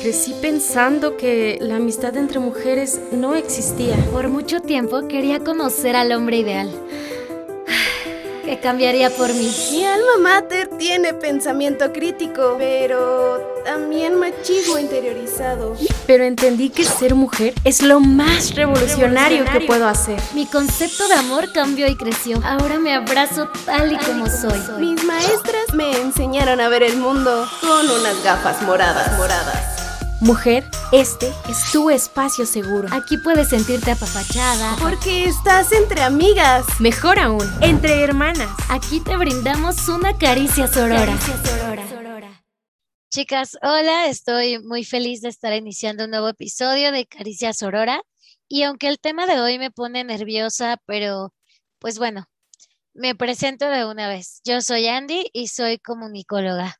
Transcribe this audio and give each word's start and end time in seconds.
Crecí 0.00 0.34
pensando 0.40 1.18
que 1.18 1.58
la 1.60 1.76
amistad 1.76 2.16
entre 2.16 2.38
mujeres 2.38 2.98
no 3.12 3.34
existía. 3.34 3.96
Por 4.10 4.28
mucho 4.28 4.60
tiempo 4.60 5.06
quería 5.08 5.40
conocer 5.40 5.94
al 5.94 6.12
hombre 6.12 6.38
ideal. 6.38 6.70
Que 8.46 8.58
cambiaría 8.60 9.10
por 9.10 9.28
mí. 9.34 9.54
Mi 9.72 9.84
alma 9.84 10.16
mater 10.22 10.68
tiene 10.78 11.12
pensamiento 11.12 11.92
crítico, 11.92 12.56
pero 12.58 13.62
también 13.62 14.18
machismo 14.18 14.78
interiorizado. 14.78 15.76
Pero 16.06 16.24
entendí 16.24 16.70
que 16.70 16.84
ser 16.84 17.14
mujer 17.14 17.52
es 17.64 17.82
lo 17.82 18.00
más 18.00 18.54
revolucionario, 18.54 19.44
que 19.52 19.60
puedo 19.60 19.86
hacer. 19.86 20.18
Mi 20.34 20.46
concepto 20.46 21.08
de 21.08 21.14
amor 21.14 21.52
cambió 21.52 21.86
y 21.86 21.94
creció. 21.94 22.40
Ahora 22.42 22.78
me 22.78 22.94
abrazo 22.94 23.50
tal 23.66 23.92
y 23.92 23.98
como 23.98 24.26
soy. 24.28 24.58
Mis 24.78 25.04
maestras 25.04 25.74
me 25.74 25.94
enseñaron 26.00 26.58
a 26.62 26.70
ver 26.70 26.84
el 26.84 26.96
mundo 26.96 27.46
con 27.60 27.90
unas 27.90 28.24
gafas 28.24 28.62
moradas, 28.62 29.18
moradas. 29.18 29.69
Mujer, 30.20 30.64
este 30.92 31.32
es 31.48 31.72
tu 31.72 31.88
espacio 31.88 32.44
seguro. 32.44 32.88
Aquí 32.92 33.16
puedes 33.16 33.48
sentirte 33.48 33.92
apapachada. 33.92 34.76
Porque 34.78 35.24
estás 35.24 35.72
entre 35.72 36.02
amigas. 36.02 36.66
Mejor 36.78 37.18
aún, 37.18 37.48
entre 37.62 38.02
hermanas. 38.02 38.50
Aquí 38.68 39.00
te 39.00 39.16
brindamos 39.16 39.88
una 39.88 40.18
caricia 40.18 40.66
sorora. 40.66 41.06
Caricia 41.06 41.36
sorora. 41.42 42.44
Chicas, 43.10 43.56
hola, 43.62 44.08
estoy 44.08 44.58
muy 44.62 44.84
feliz 44.84 45.22
de 45.22 45.30
estar 45.30 45.54
iniciando 45.54 46.04
un 46.04 46.10
nuevo 46.10 46.28
episodio 46.28 46.92
de 46.92 47.06
Caricia 47.06 47.52
Sorora. 47.54 48.02
Y 48.46 48.62
aunque 48.64 48.88
el 48.88 49.00
tema 49.00 49.26
de 49.26 49.40
hoy 49.40 49.58
me 49.58 49.70
pone 49.70 50.04
nerviosa, 50.04 50.76
pero 50.86 51.32
pues 51.78 51.98
bueno, 51.98 52.26
me 52.92 53.14
presento 53.14 53.68
de 53.68 53.86
una 53.86 54.06
vez. 54.06 54.42
Yo 54.44 54.60
soy 54.60 54.86
Andy 54.86 55.30
y 55.32 55.48
soy 55.48 55.78
comunicóloga. 55.78 56.79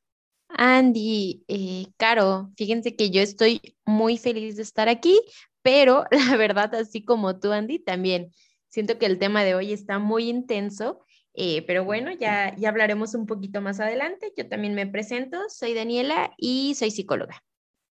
Andy, 0.57 1.43
eh, 1.47 1.87
Caro, 1.97 2.51
fíjense 2.57 2.95
que 2.95 3.09
yo 3.09 3.21
estoy 3.21 3.61
muy 3.85 4.17
feliz 4.17 4.55
de 4.55 4.63
estar 4.63 4.89
aquí, 4.89 5.19
pero 5.61 6.05
la 6.11 6.37
verdad, 6.37 6.73
así 6.75 7.03
como 7.03 7.39
tú, 7.39 7.51
Andy, 7.51 7.79
también 7.79 8.31
siento 8.67 8.97
que 8.97 9.05
el 9.05 9.19
tema 9.19 9.43
de 9.43 9.55
hoy 9.55 9.73
está 9.73 9.99
muy 9.99 10.29
intenso, 10.29 10.99
eh, 11.33 11.63
pero 11.65 11.85
bueno, 11.85 12.11
ya, 12.11 12.55
ya 12.57 12.69
hablaremos 12.69 13.13
un 13.15 13.25
poquito 13.25 13.61
más 13.61 13.79
adelante. 13.79 14.33
Yo 14.35 14.47
también 14.47 14.75
me 14.75 14.87
presento, 14.87 15.37
soy 15.49 15.73
Daniela 15.73 16.33
y 16.37 16.75
soy 16.75 16.91
psicóloga. 16.91 17.43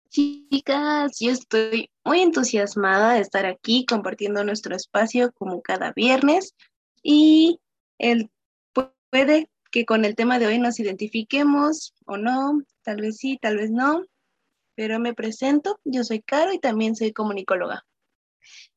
Chicas, 0.09 1.17
yo 1.19 1.31
estoy 1.31 1.89
muy 2.03 2.21
entusiasmada 2.21 3.13
de 3.13 3.21
estar 3.21 3.45
aquí 3.47 3.85
compartiendo 3.85 4.43
nuestro 4.43 4.75
espacio 4.75 5.31
como 5.33 5.61
cada 5.63 5.91
viernes 5.93 6.53
y 7.01 7.59
el 7.97 8.29
puede 9.09 9.49
que 9.73 9.85
con 9.85 10.05
el 10.05 10.15
tema 10.15 10.37
de 10.37 10.45
hoy 10.45 10.59
nos 10.59 10.79
identifiquemos 10.79 11.95
o 12.05 12.15
no, 12.15 12.61
tal 12.83 13.01
vez 13.01 13.17
sí, 13.17 13.39
tal 13.41 13.57
vez 13.57 13.71
no, 13.71 14.05
pero 14.75 14.99
me 14.99 15.15
presento, 15.15 15.79
yo 15.83 16.03
soy 16.03 16.21
Caro 16.21 16.53
y 16.53 16.59
también 16.59 16.95
soy 16.95 17.11
comunicóloga. 17.11 17.83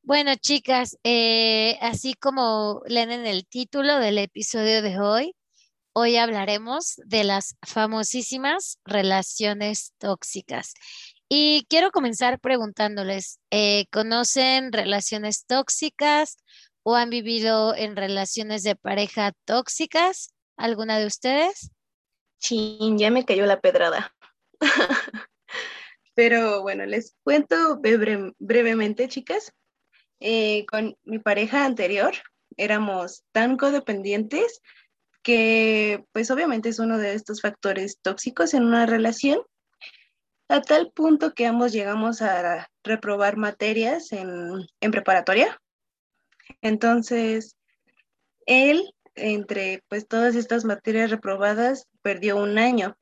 Bueno, 0.01 0.33
chicas, 0.35 0.97
eh, 1.03 1.77
así 1.81 2.15
como 2.15 2.81
leen 2.87 3.11
en 3.11 3.27
el 3.27 3.45
título 3.45 3.99
del 3.99 4.17
episodio 4.17 4.81
de 4.81 4.99
hoy, 4.99 5.35
hoy 5.93 6.15
hablaremos 6.17 6.95
de 7.05 7.23
las 7.23 7.55
famosísimas 7.61 8.79
relaciones 8.83 9.93
tóxicas. 9.99 10.73
Y 11.29 11.67
quiero 11.69 11.91
comenzar 11.91 12.39
preguntándoles, 12.39 13.39
eh, 13.51 13.85
¿conocen 13.91 14.71
relaciones 14.71 15.45
tóxicas 15.45 16.37
o 16.81 16.95
han 16.95 17.11
vivido 17.11 17.75
en 17.75 17.95
relaciones 17.95 18.63
de 18.63 18.75
pareja 18.75 19.33
tóxicas? 19.45 20.33
¿Alguna 20.57 20.97
de 20.97 21.05
ustedes? 21.05 21.71
Sí, 22.39 22.77
ya 22.97 23.11
me 23.11 23.25
cayó 23.25 23.45
la 23.45 23.61
pedrada. 23.61 24.13
Pero 26.15 26.63
bueno, 26.63 26.85
les 26.85 27.15
cuento 27.23 27.79
brevemente, 27.79 29.07
chicas. 29.07 29.53
Eh, 30.19 30.65
con 30.65 30.97
mi 31.03 31.19
pareja 31.19 31.63
anterior 31.63 32.13
éramos 32.57 33.23
tan 33.31 33.55
codependientes 33.55 34.61
que 35.21 36.05
pues 36.11 36.31
obviamente 36.31 36.69
es 36.69 36.79
uno 36.79 36.97
de 36.97 37.13
estos 37.13 37.41
factores 37.41 37.99
tóxicos 38.01 38.55
en 38.55 38.63
una 38.63 38.87
relación, 38.87 39.41
a 40.49 40.61
tal 40.61 40.91
punto 40.91 41.33
que 41.33 41.45
ambos 41.45 41.71
llegamos 41.71 42.21
a 42.23 42.67
reprobar 42.83 43.37
materias 43.37 44.11
en, 44.11 44.65
en 44.79 44.91
preparatoria. 44.91 45.61
Entonces, 46.61 47.57
él 48.47 48.91
entre 49.17 49.83
pues 49.89 50.07
todas 50.07 50.35
estas 50.35 50.65
materias 50.65 51.11
reprobadas 51.11 51.87
perdió 52.01 52.37
un 52.37 52.57
año. 52.57 52.97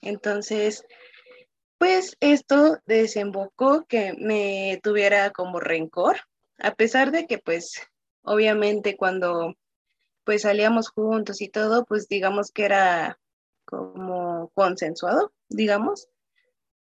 Entonces, 0.00 0.84
pues 1.78 2.16
esto 2.20 2.78
desembocó 2.86 3.84
que 3.86 4.14
me 4.18 4.80
tuviera 4.82 5.30
como 5.30 5.60
rencor, 5.60 6.16
a 6.58 6.74
pesar 6.74 7.10
de 7.10 7.26
que 7.26 7.38
pues 7.38 7.82
obviamente 8.22 8.96
cuando 8.96 9.54
pues 10.24 10.42
salíamos 10.42 10.88
juntos 10.88 11.40
y 11.40 11.48
todo, 11.48 11.84
pues 11.84 12.08
digamos 12.08 12.50
que 12.50 12.64
era 12.64 13.18
como 13.64 14.50
consensuado, 14.54 15.32
digamos. 15.48 16.08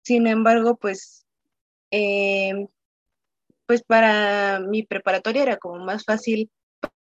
Sin 0.02 0.26
embargo, 0.26 0.76
pues, 0.76 1.26
em, 1.90 2.68
pues 3.66 3.82
para 3.82 4.60
mi 4.60 4.82
preparatoria 4.82 5.42
era 5.42 5.56
como 5.58 5.84
más 5.84 6.04
fácil 6.04 6.50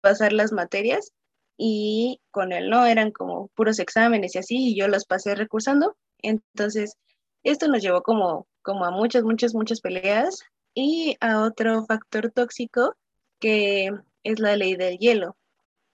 pasar 0.01 0.33
las 0.33 0.53
materias 0.53 1.13
y 1.59 2.21
con 2.31 2.53
él 2.53 2.71
no, 2.71 2.87
eran 2.87 3.11
como 3.11 3.49
puros 3.49 3.81
exámenes 3.81 4.37
y 4.37 4.39
así, 4.39 4.57
y 4.71 4.77
yo 4.79 4.89
los 4.89 5.05
pasé 5.05 5.35
recursando. 5.35 5.97
Entonces, 6.23 6.97
esto 7.43 7.69
nos 7.69 7.83
llevó 7.83 8.03
como, 8.03 8.47
como 8.63 8.85
a 8.85 8.91
muchas, 8.93 9.25
muchas, 9.25 9.55
muchas 9.55 9.81
peleas 9.81 10.45
y 10.75 11.17
a 11.21 11.43
otro 11.43 11.85
factor 11.87 12.31
tóxico 12.31 12.95
que 13.41 13.91
es 14.23 14.39
la 14.41 14.57
ley 14.57 14.77
del 14.77 14.99
hielo. 14.99 15.37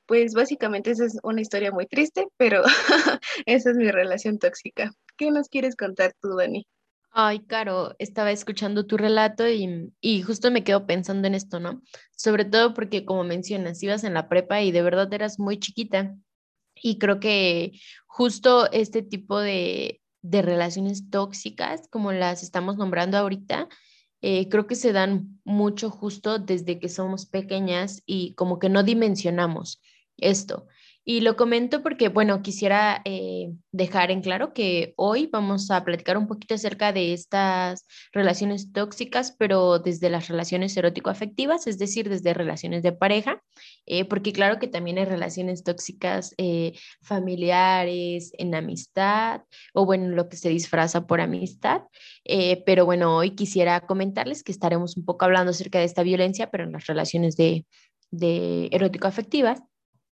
Pues 0.07 0.35
básicamente 0.35 0.91
esa 0.91 1.07
es 1.07 1.19
una 1.23 1.41
historia 1.41 1.73
muy 1.73 1.87
triste, 1.87 2.29
pero 2.37 2.63
esa 3.47 3.71
es 3.71 3.77
mi 3.77 3.91
relación 3.91 4.39
tóxica. 4.39 4.93
¿Qué 5.17 5.31
nos 5.31 5.49
quieres 5.49 5.77
contar 5.77 6.15
tú, 6.21 6.37
Dani? 6.37 6.67
Ay, 7.17 7.47
Caro, 7.47 7.95
estaba 8.01 8.33
escuchando 8.33 8.87
tu 8.87 8.97
relato 8.97 9.49
y, 9.49 9.93
y, 10.01 10.23
justo 10.23 10.51
me 10.51 10.65
quedo 10.65 10.85
pensando 10.85 11.29
en 11.29 11.37
esto, 11.37 11.61
¿no? 11.61 11.81
Sobre 12.17 12.45
todo 12.45 12.75
porque, 12.75 13.05
como 13.05 13.23
mencionas, 13.23 13.81
ibas 13.85 14.03
en 14.03 14.15
la 14.15 14.29
prepa 14.29 14.63
y 14.63 14.73
de 14.73 14.83
verdad 14.83 15.13
eras 15.15 15.39
muy 15.39 15.61
chiquita. 15.61 16.17
Y 16.75 16.99
creo 16.99 17.21
que 17.21 17.79
justo 18.09 18.69
este 18.73 19.03
tipo 19.03 19.39
de, 19.39 20.03
de 20.23 20.43
relaciones 20.43 21.09
tóxicas, 21.09 21.87
como 21.89 22.11
las 22.11 22.43
estamos 22.43 22.79
nombrando 22.79 23.17
ahorita, 23.17 23.69
eh, 24.21 24.49
creo 24.49 24.67
que 24.67 24.75
se 24.75 24.93
dan 24.93 25.39
mucho 25.45 25.91
justo 25.91 26.41
desde 26.41 26.81
que 26.81 26.89
somos 26.89 27.27
pequeñas 27.27 28.03
y 28.07 28.35
como 28.35 28.59
que 28.59 28.69
no 28.69 28.83
dimensionamos 28.83 29.81
esto. 30.17 30.67
Y 31.07 31.21
lo 31.21 31.37
comento 31.37 31.83
porque, 31.83 32.09
bueno, 32.09 32.41
quisiera 32.41 33.03
eh, 33.05 33.53
dejar 33.73 34.11
en 34.11 34.23
claro 34.23 34.55
que 34.55 34.95
hoy 34.97 35.29
vamos 35.31 35.71
a 35.71 35.85
platicar 35.85 36.17
un 36.17 36.27
poquito 36.27 36.55
acerca 36.55 36.95
de 36.95 37.13
estas 37.13 37.87
relaciones 38.13 38.73
tóxicas, 38.73 39.37
pero 39.39 39.79
desde 39.81 40.09
las 40.09 40.29
relaciones 40.29 40.75
erótico-afectivas, 40.79 41.67
es 41.67 41.79
decir, 41.79 42.09
desde 42.09 42.33
relaciones 42.33 42.83
de 42.83 42.93
pareja, 42.93 43.43
eh, 43.85 44.07
porque 44.07 44.33
claro 44.33 44.59
que 44.59 44.67
también 44.67 44.97
hay 44.97 45.05
relaciones 45.05 45.63
tóxicas 45.63 46.35
eh, 46.39 46.73
familiares, 47.03 48.33
en 48.39 48.55
amistad, 48.55 49.43
o 49.75 49.85
bueno, 49.85 50.09
lo 50.09 50.31
que 50.31 50.39
se 50.39 50.49
disfraza 50.49 51.07
por 51.07 51.21
amistad. 51.21 51.83
pero 52.65 52.87
bueno, 52.87 53.17
hoy 53.17 53.33
quisiera 53.33 53.81
comentarles 53.81 54.43
que 54.43 54.53
estaremos 54.53 54.97
un 54.97 55.05
poco 55.05 55.27
hablando 55.27 55.51
acerca 55.51 55.79
de 55.79 55.85
esta 55.85 56.03
violencia, 56.03 56.51
pero 56.51 56.65
en 56.65 56.73
las 56.73 56.87
relaciones 56.87 57.37
de, 57.37 57.67
de 58.11 58.69
erótico-afectivas. 58.73 59.61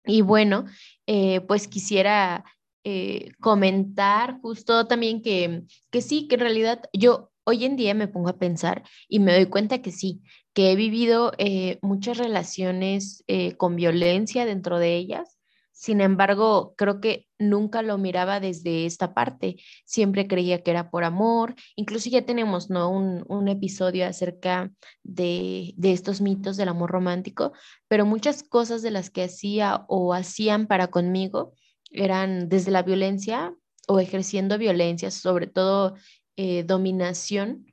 Y 0.04 0.22
bueno, 0.22 0.66
eh, 1.06 1.40
pues 1.42 1.68
quisiera 1.68 2.44
eh, 2.84 3.32
comentar 3.40 4.40
justo 4.40 4.86
también 4.86 5.22
que, 5.22 5.62
que 5.90 6.02
sí, 6.02 6.28
que 6.28 6.36
en 6.36 6.40
realidad 6.40 6.82
yo 6.92 7.30
hoy 7.44 7.64
en 7.64 7.76
día 7.76 7.94
me 7.94 8.08
pongo 8.08 8.28
a 8.28 8.38
pensar 8.38 8.82
y 9.08 9.18
me 9.18 9.34
doy 9.34 9.46
cuenta 9.46 9.82
que 9.82 9.92
sí, 9.92 10.22
que 10.52 10.72
he 10.72 10.76
vivido 10.76 11.32
eh, 11.38 11.78
muchas 11.82 12.18
relaciones 12.18 13.24
con 13.56 13.76
violencia 13.76 14.44
dentro 14.44 14.78
de 14.78 14.96
ellas 14.96 15.39
sin 15.80 16.02
embargo, 16.02 16.74
creo 16.76 17.00
que 17.00 17.26
nunca 17.38 17.80
lo 17.80 17.96
miraba 17.96 18.38
desde 18.38 18.84
esta 18.84 19.14
parte. 19.14 19.56
Siempre 19.86 20.28
creía 20.28 20.62
que 20.62 20.72
era 20.72 20.90
por 20.90 21.04
amor. 21.04 21.54
Incluso 21.74 22.10
ya 22.10 22.26
tenemos 22.26 22.68
¿no? 22.68 22.90
un, 22.90 23.48
episodio 23.48 24.06
acerca 24.06 24.70
de, 25.02 25.72
de, 25.78 25.92
estos 25.92 26.20
mitos 26.20 26.58
del 26.58 26.68
amor 26.68 26.90
romántico, 26.90 27.52
pero 27.88 28.04
muchas 28.04 28.42
cosas 28.42 28.82
de 28.82 28.90
las 28.90 29.08
que 29.08 29.24
hacía 29.24 29.86
o 29.88 30.12
hacían 30.12 30.66
para 30.66 30.88
conmigo 30.88 31.54
eran 31.90 32.50
desde 32.50 32.72
la 32.72 32.82
violencia 32.82 33.54
o 33.88 34.00
ejerciendo 34.00 34.58
violencia, 34.58 35.10
sobre 35.10 35.46
todo 35.46 35.94
eh, 36.36 36.62
dominación, 36.62 37.64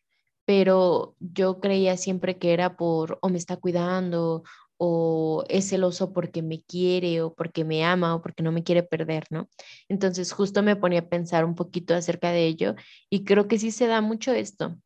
pero 0.46 1.18
yo 1.20 1.60
creía 1.60 1.98
siempre 1.98 2.38
que 2.38 2.54
era 2.54 2.78
por 2.78 3.20
o 3.22 3.28
me 3.28 3.38
está 3.38 3.58
cuidando 3.58 4.44
o 4.78 5.44
es 5.50 5.70
celoso 5.70 6.14
porque 6.14 6.42
me 6.42 6.62
quiere 6.64 7.22
o 7.22 7.34
porque 7.34 7.64
me 7.66 7.84
ama 7.84 8.16
o 8.16 8.22
porque 8.22 8.44
no 8.44 8.52
me 8.52 8.64
quiere 8.64 8.84
perder, 8.84 9.26
¿no? 9.30 9.50
Entonces 9.90 10.32
justo 10.32 10.64
me 10.64 10.76
ponía 10.76 11.00
a 11.00 11.10
pensar 11.10 11.46
un 11.46 11.56
poquito 11.56 11.96
acerca 11.96 12.32
de 12.32 12.46
ello 12.46 12.76
y 13.10 13.24
creo 13.24 13.48
que 13.48 13.60
sí 13.60 13.72
se 13.72 13.88
da 13.88 14.02
mucho 14.02 14.34
esto, 14.34 14.78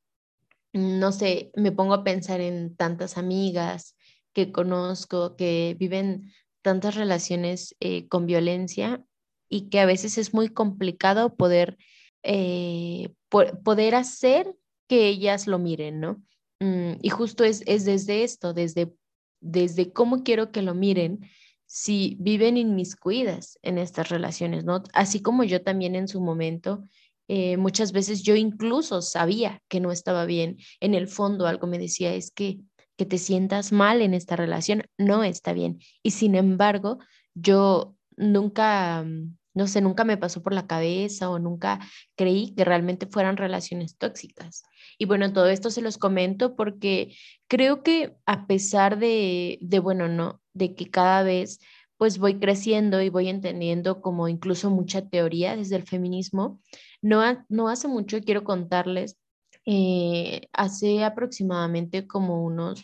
no 0.73 1.11
sé, 1.11 1.51
me 1.55 1.71
pongo 1.71 1.93
a 1.93 2.03
pensar 2.03 2.39
en 2.41 2.75
tantas 2.75 3.17
amigas 3.17 3.95
que 4.33 4.51
conozco 4.51 5.35
que 5.35 5.75
viven 5.77 6.31
tantas 6.61 6.95
relaciones 6.95 7.75
eh, 7.79 8.07
con 8.07 8.25
violencia 8.25 9.03
y 9.49 9.69
que 9.69 9.79
a 9.79 9.85
veces 9.85 10.17
es 10.17 10.33
muy 10.33 10.49
complicado 10.49 11.35
poder, 11.35 11.77
eh, 12.23 13.13
poder 13.29 13.95
hacer 13.95 14.55
que 14.87 15.07
ellas 15.07 15.47
lo 15.47 15.59
miren, 15.59 15.99
¿no? 15.99 16.23
Mm, 16.59 16.93
y 17.01 17.09
justo 17.09 17.43
es, 17.43 17.63
es 17.65 17.83
desde 17.83 18.23
esto, 18.23 18.53
desde, 18.53 18.93
desde 19.41 19.91
cómo 19.91 20.23
quiero 20.23 20.51
que 20.51 20.61
lo 20.61 20.73
miren, 20.73 21.19
si 21.65 22.17
viven 22.19 22.57
inmiscuidas 22.57 23.59
en 23.61 23.77
estas 23.77 24.09
relaciones, 24.09 24.63
¿no? 24.63 24.83
Así 24.93 25.21
como 25.21 25.43
yo 25.43 25.61
también 25.61 25.95
en 25.95 26.07
su 26.07 26.21
momento, 26.21 26.83
eh, 27.27 27.57
muchas 27.57 27.91
veces 27.91 28.23
yo 28.23 28.35
incluso 28.35 29.01
sabía 29.01 29.61
que 29.67 29.79
no 29.79 29.91
estaba 29.91 30.25
bien. 30.25 30.57
En 30.79 30.93
el 30.93 31.07
fondo 31.07 31.47
algo 31.47 31.67
me 31.67 31.79
decía, 31.79 32.13
es 32.13 32.31
que 32.31 32.59
que 33.01 33.05
te 33.07 33.17
sientas 33.17 33.71
mal 33.71 33.99
en 34.03 34.13
esta 34.13 34.35
relación 34.35 34.83
no 34.95 35.23
está 35.23 35.53
bien. 35.53 35.79
Y 36.03 36.11
sin 36.11 36.35
embargo, 36.35 36.99
yo 37.33 37.95
nunca, 38.15 39.03
mm, 39.03 39.37
no 39.53 39.67
sé, 39.67 39.81
nunca 39.81 40.03
me 40.03 40.17
pasó 40.17 40.41
por 40.41 40.53
la 40.53 40.67
cabeza 40.67 41.29
o 41.29 41.39
nunca 41.39 41.79
creí 42.15 42.53
que 42.55 42.65
realmente 42.65 43.07
fueran 43.07 43.37
relaciones 43.37 43.97
tóxicas. 43.97 44.63
Y 44.97 45.05
bueno, 45.05 45.33
todo 45.33 45.47
esto 45.47 45.69
se 45.69 45.81
los 45.81 45.97
comento 45.97 46.55
porque 46.55 47.15
creo 47.47 47.83
que 47.83 48.15
a 48.25 48.47
pesar 48.47 48.99
de, 48.99 49.57
de 49.61 49.79
bueno, 49.79 50.07
no, 50.07 50.41
de 50.53 50.75
que 50.75 50.89
cada 50.89 51.23
vez 51.23 51.59
pues 51.97 52.17
voy 52.17 52.39
creciendo 52.39 53.01
y 53.01 53.09
voy 53.09 53.29
entendiendo 53.29 54.01
como 54.01 54.27
incluso 54.27 54.71
mucha 54.71 55.07
teoría 55.07 55.55
desde 55.55 55.75
el 55.75 55.83
feminismo, 55.83 56.59
no, 57.01 57.21
no 57.47 57.69
hace 57.69 57.87
mucho 57.87 58.21
quiero 58.21 58.43
contarles 58.43 59.17
eh, 59.65 60.47
hace 60.53 61.03
aproximadamente 61.03 62.07
como 62.07 62.43
unos 62.43 62.83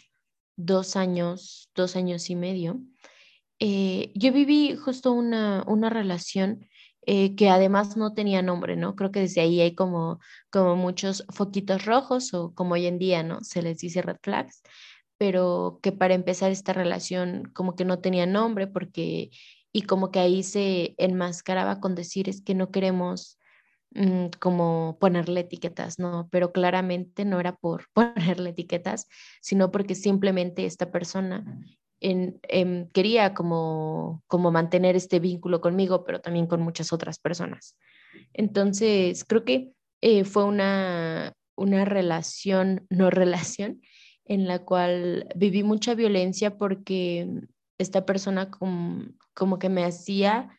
dos 0.56 0.96
años, 0.96 1.72
dos 1.76 1.96
años 1.96 2.30
y 2.30 2.36
medio, 2.36 2.80
eh, 3.60 4.12
yo 4.16 4.32
viví 4.32 4.76
justo 4.76 5.12
una, 5.12 5.64
una 5.68 5.90
relación 5.90 6.68
eh, 7.06 7.36
que 7.36 7.50
además 7.50 7.98
no 7.98 8.14
tenía 8.14 8.42
nombre, 8.42 8.76
¿no? 8.76 8.96
Creo 8.96 9.12
que 9.12 9.22
desde 9.22 9.42
ahí 9.42 9.62
hay 9.62 9.76
como, 9.76 10.20
como 10.52 10.76
muchos 10.76 11.26
foquitos 11.30 11.86
rojos 11.86 12.34
o 12.34 12.54
como 12.54 12.74
hoy 12.74 12.86
en 12.86 13.00
día, 13.00 13.24
¿no? 13.24 13.44
Se 13.44 13.62
les 13.62 13.80
dice 13.80 14.02
red 14.02 14.18
flags, 14.22 14.62
pero 15.18 15.80
que 15.82 15.92
para 15.92 16.14
empezar 16.14 16.52
esta 16.52 16.74
relación 16.74 17.52
como 17.54 17.76
que 17.76 17.86
no 17.86 18.00
tenía 18.00 18.26
nombre 18.26 18.68
porque 18.68 19.32
y 19.72 19.82
como 19.84 20.12
que 20.12 20.20
ahí 20.20 20.44
se 20.44 20.96
enmascaraba 20.98 21.80
con 21.80 21.96
decir 21.96 22.30
es 22.30 22.42
que 22.42 22.56
no 22.56 22.72
queremos 22.72 23.38
Mm, 23.92 24.28
como 24.40 24.98
ponerle 25.00 25.42
etiquetas, 25.42 25.98
¿no? 25.98 26.28
Pero 26.32 26.52
claramente 26.52 27.26
no 27.26 27.40
era 27.40 27.56
por 27.56 27.88
ponerle 27.94 28.52
etiquetas, 28.52 29.08
sino 29.42 29.72
porque 29.72 29.96
simplemente 29.96 30.66
esta 30.66 30.92
persona 30.92 31.44
en, 32.00 32.40
em, 32.44 32.88
quería 32.90 33.34
como, 33.34 34.24
como 34.28 34.52
mantener 34.52 34.96
este 34.96 35.20
vínculo 35.20 35.62
conmigo, 35.62 36.04
pero 36.04 36.22
también 36.22 36.48
con 36.48 36.62
muchas 36.62 36.94
otras 36.94 37.20
personas. 37.20 37.76
Entonces, 38.34 39.26
creo 39.26 39.44
que 39.46 39.72
eh, 40.02 40.24
fue 40.24 40.44
una, 40.44 41.34
una 41.56 41.86
relación, 41.86 42.86
no 42.90 43.10
relación, 43.10 43.82
en 44.26 44.48
la 44.48 44.60
cual 44.60 45.28
viví 45.36 45.64
mucha 45.64 45.96
violencia 45.96 46.58
porque 46.58 47.28
esta 47.78 48.06
persona 48.06 48.52
como 48.52 49.60
que 49.60 49.70
me 49.70 49.86
hacía 49.86 50.58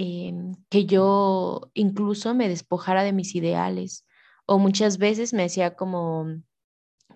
Em, 0.00 0.54
que 0.68 0.84
yo 0.86 1.72
incluso 1.74 2.32
me 2.32 2.48
despojara 2.48 3.02
de 3.02 3.12
mis 3.12 3.34
ideales 3.34 4.06
o 4.46 4.60
muchas 4.60 4.98
veces 4.98 5.32
me 5.32 5.42
hacía 5.42 5.74
como 5.74 6.40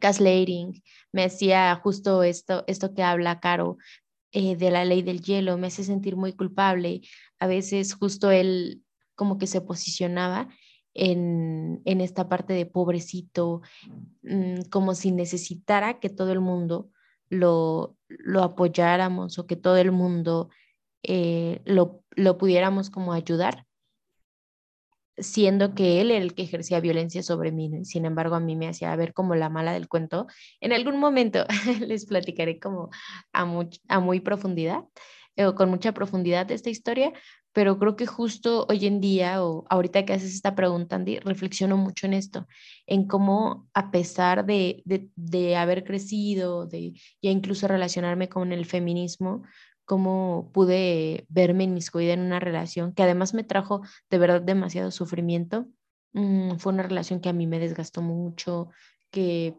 gaslighting, 0.00 0.82
me 1.12 1.24
hacía 1.24 1.74
justo 1.82 2.22
esto, 2.22 2.64
esto 2.66 2.94
que 2.94 3.02
habla 3.02 3.40
Caro 3.40 3.78
eh, 4.32 4.56
de 4.56 4.70
la 4.70 4.84
ley 4.84 5.02
del 5.02 5.20
hielo, 5.20 5.58
me 5.58 5.66
hace 5.68 5.84
sentir 5.84 6.16
muy 6.16 6.32
culpable. 6.32 7.02
A 7.38 7.46
veces 7.46 7.94
justo 7.94 8.30
él 8.30 8.82
como 9.14 9.38
que 9.38 9.46
se 9.46 9.60
posicionaba 9.60 10.48
en, 10.94 11.82
en 11.84 12.00
esta 12.00 12.28
parte 12.28 12.52
de 12.54 12.66
pobrecito, 12.66 13.62
mm, 14.22 14.62
como 14.70 14.94
si 14.94 15.12
necesitara 15.12 16.00
que 16.00 16.08
todo 16.08 16.32
el 16.32 16.40
mundo 16.40 16.90
lo, 17.28 17.96
lo 18.08 18.42
apoyáramos 18.42 19.38
o 19.38 19.46
que 19.46 19.56
todo 19.56 19.76
el 19.76 19.92
mundo 19.92 20.50
eh, 21.02 21.60
lo, 21.64 22.02
lo 22.10 22.38
pudiéramos 22.38 22.90
como 22.90 23.12
ayudar, 23.12 23.66
siendo 25.22 25.74
que 25.74 26.00
él 26.00 26.10
era 26.10 26.22
el 26.24 26.34
que 26.34 26.42
ejercía 26.42 26.80
violencia 26.80 27.22
sobre 27.22 27.52
mí. 27.52 27.84
Sin 27.84 28.04
embargo, 28.04 28.34
a 28.34 28.40
mí 28.40 28.56
me 28.56 28.68
hacía 28.68 28.94
ver 28.96 29.14
como 29.14 29.34
la 29.34 29.48
mala 29.48 29.72
del 29.72 29.88
cuento. 29.88 30.26
En 30.60 30.72
algún 30.72 30.98
momento 30.98 31.46
les 31.80 32.06
platicaré 32.06 32.58
como 32.58 32.90
a, 33.32 33.46
a 33.88 34.00
muy 34.00 34.20
profundidad 34.20 34.84
eh, 35.36 35.54
con 35.54 35.70
mucha 35.70 35.92
profundidad 35.92 36.50
esta 36.50 36.68
historia, 36.68 37.10
pero 37.54 37.78
creo 37.78 37.96
que 37.96 38.06
justo 38.06 38.66
hoy 38.68 38.86
en 38.86 39.00
día 39.00 39.42
o 39.42 39.64
ahorita 39.70 40.04
que 40.04 40.12
haces 40.12 40.34
esta 40.34 40.54
pregunta, 40.54 40.96
Andy, 40.96 41.20
reflexiono 41.20 41.78
mucho 41.78 42.06
en 42.06 42.12
esto, 42.12 42.46
en 42.86 43.06
cómo 43.06 43.66
a 43.72 43.90
pesar 43.90 44.44
de, 44.44 44.82
de, 44.84 45.08
de 45.16 45.56
haber 45.56 45.84
crecido, 45.84 46.66
de 46.66 46.92
ya 47.22 47.30
incluso 47.30 47.66
relacionarme 47.66 48.28
con 48.28 48.52
el 48.52 48.66
feminismo, 48.66 49.42
cómo 49.92 50.48
pude 50.54 51.26
verme 51.28 51.64
inmiscuida 51.64 52.14
en 52.14 52.20
una 52.20 52.40
relación 52.40 52.94
que 52.94 53.02
además 53.02 53.34
me 53.34 53.44
trajo 53.44 53.82
de 54.08 54.16
verdad 54.16 54.40
demasiado 54.40 54.90
sufrimiento. 54.90 55.66
Mm, 56.14 56.56
fue 56.56 56.72
una 56.72 56.82
relación 56.82 57.20
que 57.20 57.28
a 57.28 57.34
mí 57.34 57.46
me 57.46 57.58
desgastó 57.58 58.00
mucho, 58.00 58.70
que, 59.10 59.54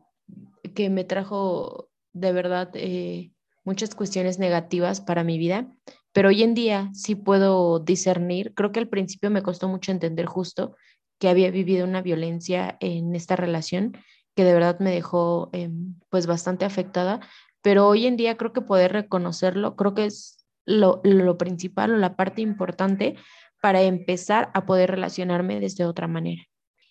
que 0.74 0.90
me 0.90 1.04
trajo 1.04 1.92
de 2.14 2.34
verdad 2.34 2.72
eh, 2.74 3.32
muchas 3.64 3.94
cuestiones 3.94 4.40
negativas 4.40 5.02
para 5.02 5.24
mi 5.24 5.38
vida, 5.38 5.68
pero 6.14 6.30
hoy 6.30 6.42
en 6.42 6.56
día 6.56 6.90
sí 6.96 7.14
puedo 7.14 7.78
discernir, 7.78 8.56
creo 8.56 8.72
que 8.72 8.80
al 8.80 8.90
principio 8.90 9.30
me 9.30 9.44
costó 9.44 9.68
mucho 9.68 9.92
entender 9.92 10.26
justo 10.26 10.76
que 11.20 11.30
había 11.30 11.52
vivido 11.52 11.86
una 11.86 12.02
violencia 12.02 12.76
en 12.80 13.14
esta 13.14 13.36
relación 13.36 13.96
que 14.36 14.46
de 14.46 14.54
verdad 14.56 14.80
me 14.80 14.90
dejó 14.90 15.52
em, 15.54 15.94
pues 16.10 16.26
bastante 16.26 16.66
afectada, 16.66 17.20
pero 17.64 17.88
hoy 17.88 18.06
en 18.06 18.18
día 18.18 18.38
creo 18.38 18.54
que 18.54 18.62
poder 18.62 18.92
reconocerlo, 18.92 19.76
creo 19.76 19.96
que 19.96 20.06
es 20.06 20.46
lo, 20.66 21.02
principal 21.38 21.94
o 21.94 21.98
la 21.98 22.16
parte 22.16 22.42
importante 22.42 23.16
para 23.62 23.82
empezar 23.82 24.52
a 24.54 24.66
poder 24.66 24.92
relacionarme 24.92 25.60
desde 25.60 25.86
otra 25.86 26.08
manera. 26.08 26.44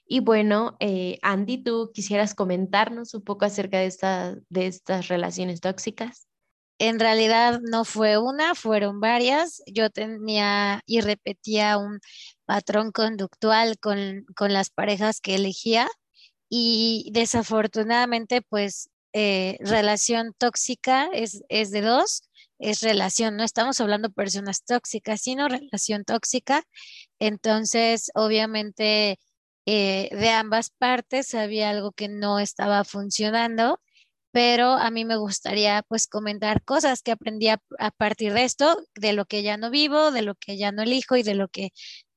Y 0.07 0.21
bueno, 0.21 0.77
eh, 0.81 1.19
Andy, 1.23 1.63
¿tú 1.63 1.91
quisieras 1.95 2.35
comentarnos 2.35 3.15
un 3.15 3.23
poco 3.23 3.45
acerca 3.45 3.79
de, 3.79 3.87
esta, 3.87 4.35
de 4.49 4.67
estas 4.67 5.09
relaciones 5.09 5.61
tóxicas? 5.61 6.27
En 6.79 6.99
realidad 6.99 7.61
no 7.63 7.85
fue 7.85 8.19
una, 8.19 8.55
fueron 8.55 8.99
varias. 8.99 9.63
Yo 9.67 9.91
tenía 9.91 10.81
y 10.87 11.03
repetía 11.03 11.77
un 11.77 12.01
patrón 12.47 12.93
conductual 12.93 13.79
con, 13.79 14.25
con 14.35 14.53
las 14.53 14.71
parejas 14.71 15.21
que 15.21 15.35
elegía 15.35 15.89
y 16.49 17.11
desafortunadamente 17.13 18.43
pues 18.43 18.91
eh, 19.13 19.59
relación 19.61 20.35
tóxica 20.39 21.09
es, 21.13 21.43
es 21.49 21.71
de 21.71 21.83
dos, 21.83 22.23
es 22.59 22.81
relación, 22.81 23.37
no 23.37 23.45
estamos 23.45 23.81
hablando 23.81 24.09
de 24.09 24.15
personas 24.15 24.65
tóxicas, 24.65 25.21
sino 25.23 25.49
relación 25.49 26.05
tóxica. 26.05 26.63
Entonces, 27.19 28.11
obviamente, 28.15 29.19
eh, 29.67 30.09
de 30.13 30.31
ambas 30.31 30.71
partes 30.71 31.35
había 31.35 31.71
algo 31.71 31.93
que 31.93 32.09
no 32.09 32.39
estaba 32.39 32.85
funcionando, 32.85 33.81
pero 34.33 34.73
a 34.73 34.91
mí 34.91 35.05
me 35.05 35.17
gustaría 35.17 35.83
pues 35.89 36.07
comentar 36.07 36.65
cosas 36.65 37.03
que 37.03 37.13
aprendí 37.13 37.49
a, 37.49 37.61
a, 37.79 37.91
partir 37.91 38.33
de 38.33 38.45
esto, 38.45 38.83
de 38.95 39.13
lo 39.13 39.27
que 39.27 39.43
ya 39.43 39.57
no 39.57 39.71
vivo, 39.71 40.11
de 40.11 40.23
lo 40.23 40.35
que 40.37 40.57
ya 40.57 40.73
no 40.73 40.83
elijo 40.83 41.17
y 41.17 41.23
de 41.23 41.35
lo 41.35 41.49
que 41.49 41.71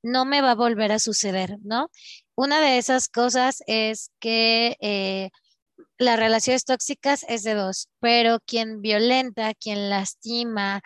no 0.03 0.25
me 0.25 0.41
va 0.41 0.51
a 0.51 0.55
volver 0.55 0.91
a 0.91 0.99
suceder, 0.99 1.57
¿no? 1.63 1.89
Una 2.35 2.61
de 2.61 2.77
esas 2.77 3.09
cosas 3.09 3.63
es 3.67 4.11
que 4.19 4.77
eh, 4.79 5.31
las 5.97 6.19
relaciones 6.19 6.65
tóxicas 6.65 7.25
es 7.27 7.43
de 7.43 7.53
dos, 7.53 7.89
pero 7.99 8.39
quien 8.45 8.81
violenta, 8.81 9.53
quien 9.53 9.89
lastima, 9.89 10.81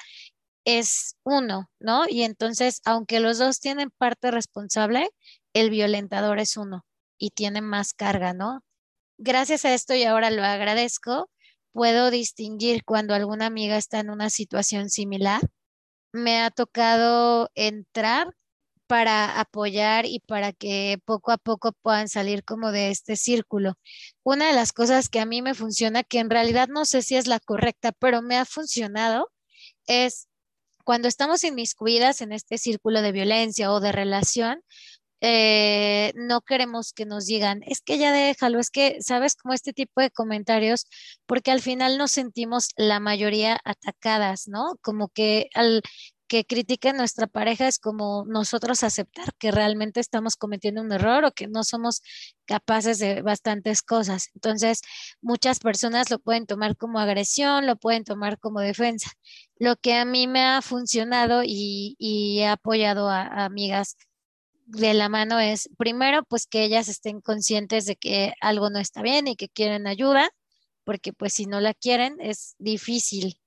es 0.66 1.16
uno, 1.24 1.70
¿no? 1.80 2.06
Y 2.08 2.24
entonces, 2.24 2.82
aunque 2.86 3.20
los 3.20 3.40
dos 3.40 3.60
tienen 3.60 3.92
parte 3.98 4.32
responsable, 4.32 5.10
el 5.54 5.70
violentador 5.70 6.40
es 6.40 6.58
uno 6.58 6.86
y 7.18 7.32
tiene 7.32 7.62
más 7.62 7.94
carga, 7.94 8.34
¿no? 8.34 8.62
Gracias 9.18 9.66
a 9.66 9.74
esto 9.74 9.96
y 9.96 10.04
ahora 10.04 10.30
lo 10.32 10.44
agradezco, 10.44 11.30
puedo 11.74 12.12
distinguir 12.12 12.84
cuando 12.86 13.14
alguna 13.16 13.48
amiga 13.48 13.78
está 13.78 14.00
en 14.00 14.10
una 14.10 14.30
situación 14.30 14.90
similar. 14.90 15.42
Me 16.14 16.42
ha 16.42 16.52
tocado 16.52 17.50
entrar 17.56 18.34
para 18.90 19.40
apoyar 19.40 20.08
y 20.08 20.20
para 20.20 20.52
que 20.52 20.98
poco 21.06 21.32
a 21.32 21.38
poco 21.38 21.74
puedan 21.84 22.10
salir 22.10 22.44
como 22.44 22.72
de 22.72 22.90
este 22.90 23.18
círculo. 23.18 23.76
Una 24.24 24.48
de 24.48 24.54
las 24.54 24.74
cosas 24.74 25.10
que 25.10 25.20
a 25.20 25.28
mí 25.28 25.44
me 25.44 25.54
funciona, 25.54 26.04
que 26.04 26.18
en 26.18 26.32
realidad 26.32 26.70
no 26.70 26.86
sé 26.86 27.04
si 27.04 27.16
es 27.16 27.28
la 27.28 27.40
correcta, 27.40 27.92
pero 27.92 28.24
me 28.24 28.36
ha 28.36 28.46
funcionado, 28.46 29.30
es 29.86 30.28
cuando 30.84 31.08
estamos 31.08 31.44
inmiscuidas 31.44 32.22
en 32.22 32.32
este 32.32 32.58
círculo 32.58 33.04
de 33.04 33.12
violencia 33.12 33.72
o 33.72 33.80
de 33.80 33.92
relación, 33.92 34.64
eh, 35.22 36.12
no 36.16 36.42
queremos 36.42 36.92
que 36.92 37.06
nos 37.06 37.28
digan, 37.28 37.62
es 37.68 37.82
que 37.82 38.00
ya 38.00 38.12
déjalo, 38.12 38.60
es 38.60 38.72
que, 38.72 38.98
¿sabes? 39.02 39.36
Como 39.36 39.54
este 39.54 39.72
tipo 39.72 40.02
de 40.02 40.10
comentarios, 40.10 40.88
porque 41.28 41.52
al 41.52 41.62
final 41.62 42.00
nos 42.00 42.10
sentimos 42.12 42.70
la 42.76 43.00
mayoría 43.00 43.60
atacadas, 43.66 44.48
¿no? 44.48 44.78
Como 44.82 45.10
que 45.10 45.50
al 45.54 45.84
que 46.30 46.46
critiquen 46.46 46.96
nuestra 46.96 47.28
pareja 47.28 47.68
es 47.68 47.80
como 47.80 48.24
nosotros 48.26 48.84
aceptar 48.84 49.34
que 49.40 49.52
realmente 49.52 50.00
estamos 50.00 50.36
cometiendo 50.38 50.82
un 50.82 50.92
error 50.94 51.26
o 51.26 51.32
que 51.34 51.48
no 51.48 51.64
somos 51.64 52.02
capaces 52.46 53.00
de 53.00 53.22
bastantes 53.24 53.82
cosas. 53.82 54.30
Entonces, 54.36 54.82
muchas 55.22 55.60
personas 55.60 56.10
lo 56.12 56.20
pueden 56.20 56.46
tomar 56.46 56.78
como 56.78 57.00
agresión, 57.00 57.66
lo 57.66 57.78
pueden 57.78 58.04
tomar 58.06 58.40
como 58.40 58.62
defensa. 58.62 59.12
Lo 59.58 59.76
que 59.76 59.96
a 59.96 60.06
mí 60.06 60.28
me 60.28 60.44
ha 60.46 60.62
funcionado 60.62 61.42
y, 61.44 61.98
he 62.00 62.48
apoyado 62.48 63.10
a 63.10 63.46
amigas 63.46 63.98
de 64.68 64.94
la 64.94 65.10
mano 65.10 65.40
es, 65.40 65.70
primero, 65.78 66.24
pues 66.24 66.46
que 66.46 66.64
ellas 66.64 66.90
estén 66.90 67.22
conscientes 67.22 67.86
de 67.88 67.96
que 67.96 68.34
algo 68.40 68.70
no 68.70 68.80
está 68.80 69.02
bien 69.02 69.28
y 69.28 69.36
que 69.36 69.50
quieren 69.50 69.88
ayuda, 69.88 70.30
porque 70.84 71.12
pues 71.12 71.34
si 71.34 71.48
no 71.48 71.60
la 71.60 71.74
quieren 71.74 72.18
es 72.20 72.56
difícil. 72.60 73.40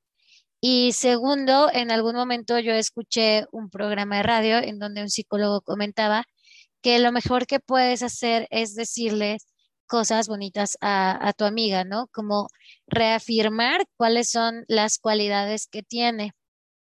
Y 0.64 0.92
segundo, 0.92 1.71
en 1.73 1.90
algún 1.90 2.14
momento 2.14 2.59
yo 2.61 2.73
escuché 2.73 3.47
un 3.52 3.69
programa 3.69 4.19
de 4.19 4.23
radio 4.23 4.59
en 4.59 4.78
donde 4.78 5.02
un 5.02 5.11
psicólogo 5.11 5.61
comentaba 5.62 6.25
que 6.83 6.99
lo 7.00 7.12
mejor 7.12 7.47
que 7.47 7.61
puedes 7.61 8.02
hacer 8.04 8.49
es 8.50 8.75
decirles 8.75 9.47
cosas 9.88 10.28
bonitas 10.28 10.78
a, 10.81 11.28
a 11.28 11.33
tu 11.35 11.45
amiga, 11.47 11.85
¿no? 11.85 12.09
Como 12.12 12.49
reafirmar 12.88 13.87
cuáles 13.97 14.31
son 14.31 14.64
las 14.69 14.99
cualidades 14.99 15.66
que 15.69 15.83
tiene 15.83 16.33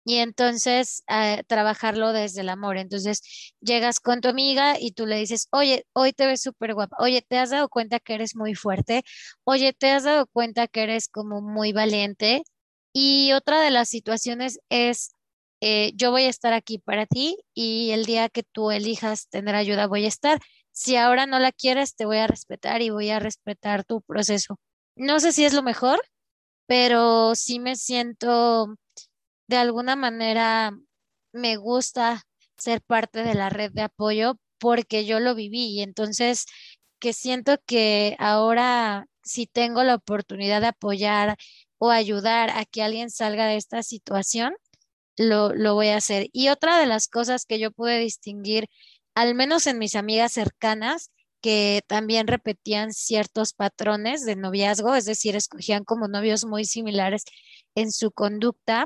y 0.06 0.18
entonces 0.18 1.04
eh, 1.10 1.44
trabajarlo 1.48 2.14
desde 2.14 2.42
el 2.42 2.50
amor. 2.50 2.78
Entonces 2.78 3.54
llegas 3.62 4.00
con 4.00 4.22
tu 4.22 4.30
amiga 4.30 4.78
y 4.80 4.94
tú 4.94 5.06
le 5.08 5.18
dices, 5.18 5.48
oye, 5.52 5.86
hoy 5.94 6.14
te 6.14 6.28
ves 6.28 6.42
súper 6.44 6.74
guapa, 6.76 6.98
oye, 7.00 7.22
¿te 7.28 7.38
has 7.40 7.52
dado 7.52 7.70
cuenta 7.70 8.00
que 8.00 8.16
eres 8.16 8.36
muy 8.36 8.56
fuerte? 8.56 9.04
Oye, 9.46 9.74
¿te 9.74 9.92
has 9.92 10.04
dado 10.06 10.28
cuenta 10.28 10.68
que 10.68 10.84
eres 10.84 11.08
como 11.10 11.42
muy 11.42 11.74
valiente? 11.74 12.44
Y 12.94 13.32
otra 13.34 13.62
de 13.62 13.72
las 13.72 13.90
situaciones 13.90 14.60
es, 14.70 15.16
eh, 15.62 15.92
yo 15.96 16.12
voy 16.12 16.24
a 16.24 16.30
estar 16.30 16.54
aquí 16.54 16.80
para 16.80 17.06
ti 17.06 17.38
y 17.54 17.92
el 17.92 18.06
día 18.06 18.30
que 18.30 18.44
tú 18.44 18.72
elijas 18.72 19.28
tener 19.30 19.56
ayuda 19.56 19.88
voy 19.88 20.06
a 20.06 20.10
estar. 20.10 20.40
Si 20.72 20.96
ahora 20.96 21.26
no 21.26 21.40
la 21.40 21.52
quieres, 21.52 21.96
te 21.96 22.06
voy 22.06 22.18
a 22.18 22.28
respetar 22.28 22.82
y 22.82 22.90
voy 22.90 23.10
a 23.10 23.20
respetar 23.20 23.84
tu 23.84 24.02
proceso. 24.02 24.60
No 24.96 25.20
sé 25.20 25.32
si 25.32 25.46
es 25.46 25.54
lo 25.54 25.64
mejor, 25.64 26.02
pero 26.68 27.36
sí 27.36 27.60
me 27.60 27.76
siento 27.76 28.76
de 29.48 29.58
alguna 29.58 29.96
manera 29.96 30.72
me 31.34 31.58
gusta 31.58 32.24
ser 32.58 32.82
parte 32.82 33.24
de 33.24 33.36
la 33.36 33.50
red 33.50 33.72
de 33.74 33.84
apoyo 33.84 34.36
porque 34.60 35.06
yo 35.06 35.20
lo 35.20 35.36
viví 35.36 35.72
y 35.72 35.82
entonces 35.82 36.46
que 37.00 37.14
siento 37.14 37.58
que 37.66 38.16
ahora 38.20 39.08
si 39.24 39.48
tengo 39.48 39.84
la 39.84 39.96
oportunidad 39.96 40.62
de 40.62 40.68
apoyar 40.68 41.38
o 41.82 41.90
ayudar 41.90 42.52
a 42.52 42.64
que 42.66 42.84
alguien 42.84 43.10
salga 43.10 43.48
de 43.48 43.58
esta 43.58 43.82
situación, 43.82 44.54
lo, 45.18 45.54
lo 45.56 45.74
voy 45.74 45.88
a 45.88 45.98
hacer. 45.98 46.30
Y 46.32 46.50
otra 46.50 46.80
de 46.80 46.86
las 46.86 47.08
cosas 47.08 47.46
que 47.46 47.58
yo 47.58 47.72
pude 47.72 47.98
distinguir, 47.98 48.68
al 49.16 49.34
menos 49.34 49.66
en 49.66 49.80
mis 49.80 49.96
amigas 49.96 50.34
cercanas, 50.34 51.10
que 51.42 51.82
también 51.88 52.28
repetían 52.28 52.94
ciertos 52.94 53.54
patrones 53.54 54.26
de 54.26 54.36
noviazgo, 54.36 54.94
es 54.94 55.06
decir, 55.06 55.36
escogían 55.36 55.84
como 55.84 56.08
novios 56.08 56.46
muy 56.46 56.66
similares 56.66 57.24
en 57.74 57.92
su 57.92 58.12
conducta, 58.12 58.86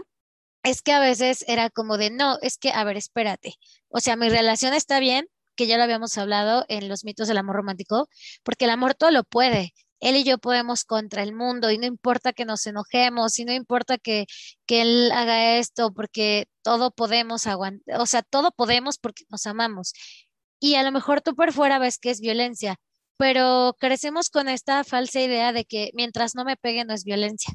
es 0.64 0.82
que 0.82 0.94
a 0.94 1.02
veces 1.02 1.44
era 1.50 1.70
como 1.70 1.98
de, 1.98 2.12
no, 2.12 2.40
es 2.42 2.58
que, 2.58 2.72
a 2.72 2.86
ver, 2.86 2.96
espérate, 2.96 3.56
o 3.90 4.00
sea, 4.00 4.16
mi 4.16 4.30
relación 4.30 4.74
está 4.74 5.02
bien, 5.02 5.28
que 5.58 5.68
ya 5.68 5.76
lo 5.78 5.84
habíamos 5.84 6.18
hablado 6.18 6.64
en 6.70 6.88
los 6.88 7.04
mitos 7.04 7.28
del 7.28 7.40
amor 7.40 7.58
romántico, 7.58 8.08
porque 8.44 8.66
el 8.66 8.72
amor 8.72 8.96
todo 8.96 9.12
lo 9.12 9.26
puede. 9.26 9.74
Él 10.06 10.18
y 10.18 10.24
yo 10.24 10.38
podemos 10.38 10.86
contra 10.86 11.24
el 11.24 11.34
mundo 11.34 11.72
y 11.72 11.78
no 11.78 11.86
importa 11.86 12.34
que 12.34 12.46
nos 12.46 12.66
enojemos 12.68 13.40
y 13.40 13.46
no 13.46 13.54
importa 13.54 13.98
que, 13.98 14.26
que 14.66 14.82
él 14.82 15.12
haga 15.12 15.58
esto, 15.58 15.94
porque 15.94 16.48
todo 16.64 16.92
podemos 16.92 17.48
aguantar, 17.48 18.00
o 18.02 18.06
sea, 18.06 18.22
todo 18.24 18.52
podemos 18.52 18.98
porque 18.98 19.24
nos 19.30 19.46
amamos. 19.48 19.94
Y 20.60 20.76
a 20.76 20.84
lo 20.84 20.92
mejor 20.92 21.22
tú 21.22 21.36
por 21.36 21.54
fuera 21.54 21.80
ves 21.80 21.98
que 22.00 22.12
es 22.12 22.22
violencia, 22.22 22.78
pero 23.18 23.76
crecemos 23.80 24.30
con 24.30 24.50
esta 24.50 24.84
falsa 24.84 25.22
idea 25.22 25.54
de 25.54 25.66
que 25.66 25.92
mientras 25.94 26.36
no 26.36 26.46
me 26.46 26.58
pegue 26.58 26.86
no 26.86 26.94
es 26.94 27.04
violencia 27.06 27.54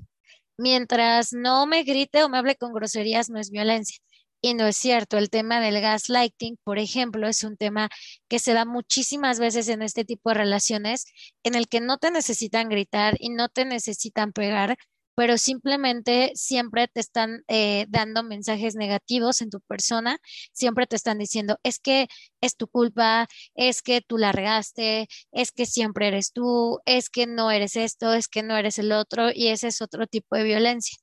mientras 0.61 1.33
no 1.33 1.66
me 1.66 1.83
grite 1.83 2.23
o 2.23 2.28
me 2.28 2.38
hable 2.38 2.57
con 2.57 2.73
groserías, 2.73 3.30
no 3.30 3.40
es 3.40 3.50
violencia. 3.50 3.99
Y 4.42 4.54
no 4.54 4.66
es 4.66 4.76
cierto, 4.76 5.18
el 5.18 5.28
tema 5.30 5.61
del 5.61 5.80
gaslighting, 5.80 6.56
por 6.64 6.78
ejemplo, 6.78 7.28
es 7.28 7.44
un 7.44 7.56
tema 7.56 7.90
que 8.28 8.38
se 8.38 8.54
da 8.54 8.64
muchísimas 8.64 9.38
veces 9.38 9.68
en 9.68 9.82
este 9.82 10.04
tipo 10.04 10.30
de 10.30 10.35
relaciones 10.37 11.04
en 11.42 11.54
el 11.54 11.68
que 11.68 11.80
no 11.80 11.99
te 11.99 12.11
necesitan 12.11 12.68
gritar 12.70 13.16
y 13.18 13.30
no 13.30 13.49
te 13.50 13.66
necesitan 13.66 14.32
pegar, 14.32 14.76
pero 15.14 15.37
simplemente 15.37 16.32
siempre 16.35 16.88
te 16.88 17.00
están 17.00 17.42
eh, 17.49 17.85
dando 17.90 18.23
mensajes 18.23 18.76
negativos 18.76 19.42
en 19.42 19.50
tu 19.50 19.61
persona, 19.61 20.16
siempre 20.52 20.87
te 20.87 20.97
están 20.97 21.18
diciendo, 21.18 21.59
es 21.62 21.78
que 21.78 22.09
es 22.40 22.56
tu 22.56 22.66
culpa, 22.68 23.28
es 23.54 23.82
que 23.82 24.00
tú 24.00 24.16
la 24.16 24.32
regaste, 24.32 25.09
es 25.32 25.52
que 25.52 25.66
siempre 25.66 26.09
eres 26.09 26.32
tú, 26.32 26.80
es 26.87 27.11
que 27.11 27.26
no 27.26 27.50
eres 27.50 27.76
esto, 27.76 28.14
es 28.14 28.28
que 28.28 28.42
no 28.42 28.56
eres 28.56 28.78
el 28.78 28.92
otro, 28.92 29.28
y 29.35 29.49
ese 29.49 29.68
es 29.68 29.82
otro 29.82 30.06
tipo 30.06 30.37
de 30.37 30.44
violencia. 30.44 30.97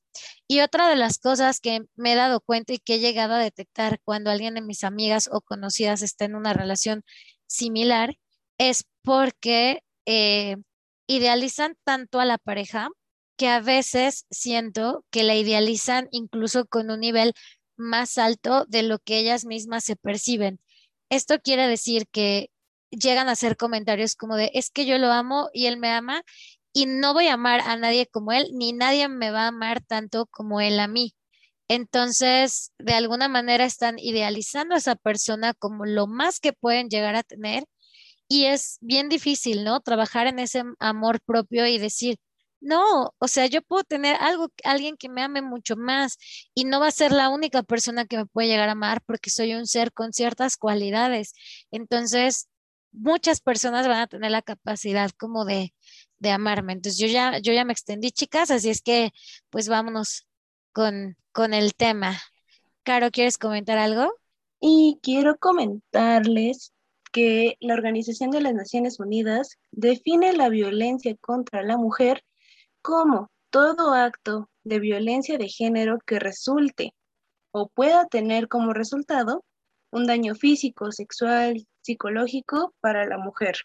Y 0.46 0.60
otra 0.60 0.88
de 0.88 0.96
las 0.96 1.18
cosas 1.18 1.60
que 1.60 1.82
me 1.96 2.12
he 2.12 2.16
dado 2.16 2.40
cuenta 2.40 2.72
y 2.72 2.78
que 2.78 2.94
he 2.96 2.98
llegado 2.98 3.34
a 3.34 3.38
detectar 3.38 4.00
cuando 4.04 4.30
alguien 4.30 4.54
de 4.54 4.62
mis 4.62 4.84
amigas 4.84 5.28
o 5.32 5.40
conocidas 5.40 6.02
está 6.02 6.24
en 6.24 6.34
una 6.34 6.52
relación 6.52 7.04
similar 7.46 8.16
es 8.58 8.84
porque 9.02 9.82
eh, 10.06 10.56
idealizan 11.06 11.76
tanto 11.84 12.20
a 12.20 12.24
la 12.24 12.38
pareja 12.38 12.90
que 13.36 13.48
a 13.48 13.60
veces 13.60 14.26
siento 14.30 15.04
que 15.10 15.22
la 15.22 15.36
idealizan 15.36 16.08
incluso 16.10 16.66
con 16.66 16.90
un 16.90 17.00
nivel 17.00 17.34
más 17.76 18.18
alto 18.18 18.66
de 18.66 18.82
lo 18.82 18.98
que 18.98 19.18
ellas 19.18 19.44
mismas 19.44 19.84
se 19.84 19.96
perciben. 19.96 20.60
Esto 21.08 21.40
quiere 21.40 21.68
decir 21.68 22.08
que 22.10 22.50
llegan 22.90 23.28
a 23.28 23.32
hacer 23.32 23.56
comentarios 23.56 24.16
como 24.16 24.36
de, 24.36 24.50
es 24.54 24.70
que 24.70 24.86
yo 24.86 24.98
lo 24.98 25.12
amo 25.12 25.50
y 25.52 25.66
él 25.66 25.78
me 25.78 25.90
ama 25.90 26.22
y 26.72 26.86
no 26.86 27.14
voy 27.14 27.28
a 27.28 27.34
amar 27.34 27.60
a 27.62 27.76
nadie 27.76 28.06
como 28.06 28.32
él, 28.32 28.48
ni 28.54 28.72
nadie 28.72 29.08
me 29.08 29.30
va 29.30 29.44
a 29.44 29.48
amar 29.48 29.82
tanto 29.82 30.26
como 30.26 30.60
él 30.60 30.80
a 30.80 30.88
mí. 30.88 31.14
Entonces, 31.68 32.72
de 32.78 32.94
alguna 32.94 33.28
manera 33.28 33.64
están 33.64 33.98
idealizando 33.98 34.74
a 34.74 34.78
esa 34.78 34.96
persona 34.96 35.54
como 35.54 35.86
lo 35.86 36.06
más 36.06 36.40
que 36.40 36.52
pueden 36.52 36.88
llegar 36.88 37.14
a 37.16 37.22
tener 37.22 37.64
y 38.28 38.46
es 38.46 38.78
bien 38.80 39.08
difícil, 39.08 39.64
¿no? 39.64 39.80
Trabajar 39.80 40.26
en 40.26 40.38
ese 40.38 40.62
amor 40.80 41.20
propio 41.22 41.66
y 41.66 41.78
decir, 41.78 42.18
no, 42.60 43.14
o 43.18 43.28
sea, 43.28 43.46
yo 43.46 43.62
puedo 43.62 43.84
tener 43.84 44.16
algo, 44.20 44.48
alguien 44.64 44.96
que 44.96 45.08
me 45.08 45.22
ame 45.22 45.42
mucho 45.42 45.76
más 45.76 46.18
y 46.54 46.64
no 46.64 46.80
va 46.80 46.88
a 46.88 46.90
ser 46.90 47.12
la 47.12 47.28
única 47.30 47.62
persona 47.62 48.06
que 48.06 48.16
me 48.18 48.26
puede 48.26 48.48
llegar 48.48 48.68
a 48.68 48.72
amar 48.72 49.02
porque 49.06 49.30
soy 49.30 49.54
un 49.54 49.66
ser 49.66 49.92
con 49.92 50.12
ciertas 50.12 50.56
cualidades. 50.56 51.34
Entonces, 51.70 52.48
muchas 52.92 53.40
personas 53.40 53.86
van 53.88 54.00
a 54.00 54.06
tener 54.08 54.30
la 54.30 54.42
capacidad 54.42 55.10
como 55.18 55.44
de, 55.44 55.74
de 56.18 56.30
amarme. 56.30 56.72
Entonces, 56.72 56.98
yo 56.98 57.06
ya, 57.06 57.38
yo 57.38 57.52
ya 57.52 57.64
me 57.64 57.72
extendí, 57.72 58.10
chicas, 58.10 58.50
así 58.50 58.70
es 58.70 58.82
que, 58.82 59.12
pues 59.50 59.68
vámonos 59.68 60.26
con, 60.72 61.16
con 61.32 61.54
el 61.54 61.74
tema. 61.74 62.18
Caro, 62.82 63.10
¿quieres 63.10 63.38
comentar 63.38 63.78
algo? 63.78 64.12
Y 64.60 64.98
quiero 65.02 65.36
comentarles 65.38 66.72
que 67.12 67.56
la 67.60 67.74
Organización 67.74 68.30
de 68.30 68.40
las 68.40 68.54
Naciones 68.54 69.00
Unidas 69.00 69.58
define 69.70 70.32
la 70.32 70.48
violencia 70.48 71.16
contra 71.20 71.62
la 71.62 71.76
mujer 71.76 72.24
como 72.82 73.30
todo 73.50 73.94
acto 73.94 74.50
de 74.64 74.78
violencia 74.78 75.38
de 75.38 75.48
género 75.48 75.98
que 76.04 76.18
resulte 76.18 76.94
o 77.50 77.68
pueda 77.68 78.06
tener 78.06 78.48
como 78.48 78.72
resultado 78.72 79.44
un 79.90 80.06
daño 80.06 80.34
físico, 80.34 80.92
sexual, 80.92 81.66
psicológico 81.82 82.74
para 82.80 83.06
la 83.06 83.18
mujer. 83.18 83.56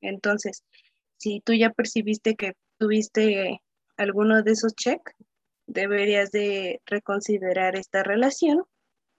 Entonces, 0.00 0.64
si 1.20 1.40
tú 1.40 1.52
ya 1.54 1.70
percibiste 1.70 2.34
que 2.34 2.54
tuviste 2.78 3.60
alguno 3.96 4.42
de 4.42 4.52
esos 4.52 4.74
check, 4.74 5.00
deberías 5.66 6.32
de 6.32 6.82
reconsiderar 6.86 7.76
esta 7.76 8.02
relación, 8.02 8.64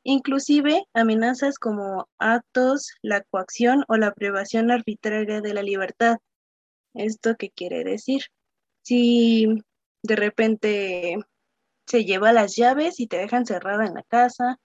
inclusive 0.04 0.84
amenazas 0.94 1.60
como 1.60 2.10
actos, 2.18 2.92
la 3.02 3.22
coacción 3.22 3.86
o 3.88 3.96
la 3.98 4.14
privación 4.14 4.72
arbitraria 4.72 5.40
de 5.42 5.54
la 5.54 5.64
libertad. 5.64 6.18
¿Esto 6.94 7.36
qué 7.38 7.52
quiere 7.52 7.86
decir? 7.86 8.24
si 8.82 9.48
de 10.04 10.16
repente 10.16 11.18
se 11.88 12.06
lleva 12.06 12.34
las 12.34 12.56
llaves 12.56 13.00
y 13.00 13.08
te 13.08 13.18
dejan 13.18 13.46
cerrada 13.46 13.86
en 13.86 13.94
la 13.94 14.04
casa, 14.04 14.60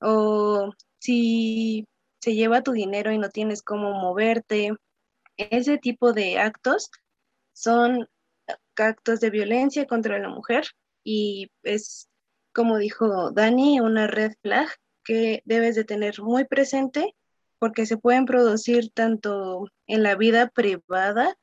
o 0.00 0.72
si 0.98 1.86
se 2.20 2.34
lleva 2.34 2.62
tu 2.62 2.72
dinero 2.72 3.12
y 3.12 3.18
no 3.18 3.30
tienes 3.30 3.62
cómo 3.62 3.92
moverte. 3.92 4.72
Ese 5.36 5.78
tipo 5.78 6.12
de 6.12 6.38
actos 6.38 6.90
son 7.52 8.08
actos 8.76 9.20
de 9.20 9.30
violencia 9.30 9.86
contra 9.86 10.18
la 10.18 10.28
mujer 10.28 10.64
y 11.02 11.50
es, 11.62 12.08
como 12.52 12.78
dijo 12.78 13.30
Dani, 13.30 13.80
una 13.80 14.06
red 14.06 14.32
flag 14.42 14.68
que 15.04 15.42
debes 15.44 15.76
de 15.76 15.84
tener 15.84 16.20
muy 16.22 16.44
presente 16.44 17.14
porque 17.58 17.86
se 17.86 17.96
pueden 17.96 18.26
producir 18.26 18.90
tanto 18.92 19.68
en 19.86 20.02
la 20.02 20.16
vida 20.16 20.48
privada, 20.48 21.36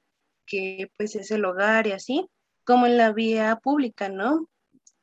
que 0.46 0.92
pues 0.98 1.16
es 1.16 1.32
el 1.32 1.46
hogar 1.46 1.88
y 1.88 1.94
así, 1.94 2.30
como 2.64 2.86
en 2.86 2.98
la 2.98 3.12
vía 3.12 3.56
pública, 3.56 4.10
¿no? 4.10 4.48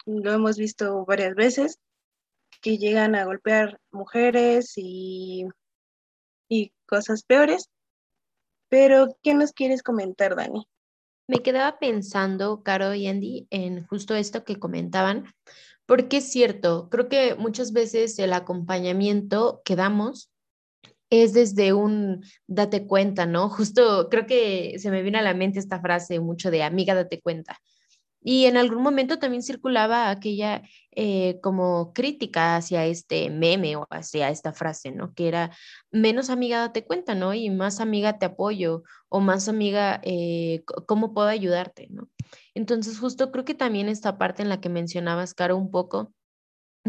Lo 0.06 0.32
hemos 0.32 0.58
visto 0.58 1.04
varias 1.04 1.34
veces, 1.34 1.78
que 2.60 2.78
llegan 2.78 3.14
a 3.14 3.24
golpear 3.24 3.80
mujeres 3.90 4.74
y, 4.76 5.46
y 6.48 6.72
cosas 6.86 7.22
peores. 7.22 7.68
Pero, 8.68 9.16
¿qué 9.22 9.34
nos 9.34 9.52
quieres 9.52 9.82
comentar, 9.82 10.36
Dani? 10.36 10.66
Me 11.26 11.40
quedaba 11.42 11.78
pensando, 11.78 12.62
Caro 12.62 12.94
y 12.94 13.06
Andy, 13.06 13.46
en 13.50 13.86
justo 13.86 14.14
esto 14.14 14.44
que 14.44 14.58
comentaban, 14.58 15.26
porque 15.86 16.18
es 16.18 16.30
cierto, 16.30 16.88
creo 16.90 17.08
que 17.08 17.34
muchas 17.34 17.72
veces 17.72 18.18
el 18.18 18.32
acompañamiento 18.32 19.62
que 19.64 19.76
damos 19.76 20.30
es 21.10 21.32
desde 21.32 21.72
un 21.72 22.22
date 22.46 22.86
cuenta, 22.86 23.26
¿no? 23.26 23.48
Justo 23.50 24.08
creo 24.10 24.26
que 24.26 24.78
se 24.78 24.90
me 24.90 25.02
vino 25.02 25.18
a 25.18 25.22
la 25.22 25.34
mente 25.34 25.58
esta 25.58 25.80
frase 25.80 26.20
mucho 26.20 26.50
de 26.50 26.62
amiga, 26.62 26.94
date 26.94 27.20
cuenta. 27.20 27.58
Y 28.20 28.46
en 28.46 28.56
algún 28.56 28.82
momento 28.82 29.18
también 29.18 29.42
circulaba 29.42 30.10
aquella 30.10 30.62
eh, 30.90 31.38
como 31.40 31.92
crítica 31.92 32.56
hacia 32.56 32.84
este 32.86 33.30
meme 33.30 33.76
o 33.76 33.86
hacia 33.90 34.30
esta 34.30 34.52
frase, 34.52 34.90
¿no? 34.90 35.14
Que 35.14 35.28
era 35.28 35.50
menos 35.90 36.28
amiga 36.28 36.58
date 36.58 36.84
cuenta, 36.84 37.14
¿no? 37.14 37.32
Y 37.34 37.50
más 37.50 37.80
amiga 37.80 38.18
te 38.18 38.26
apoyo 38.26 38.82
o 39.08 39.20
más 39.20 39.48
amiga, 39.48 40.00
eh, 40.02 40.64
¿cómo 40.86 41.14
puedo 41.14 41.28
ayudarte, 41.28 41.86
¿no? 41.90 42.08
Entonces 42.54 42.98
justo 42.98 43.30
creo 43.30 43.44
que 43.44 43.54
también 43.54 43.88
esta 43.88 44.18
parte 44.18 44.42
en 44.42 44.48
la 44.48 44.60
que 44.60 44.68
mencionabas, 44.68 45.34
Caro, 45.34 45.56
un 45.56 45.70
poco, 45.70 46.12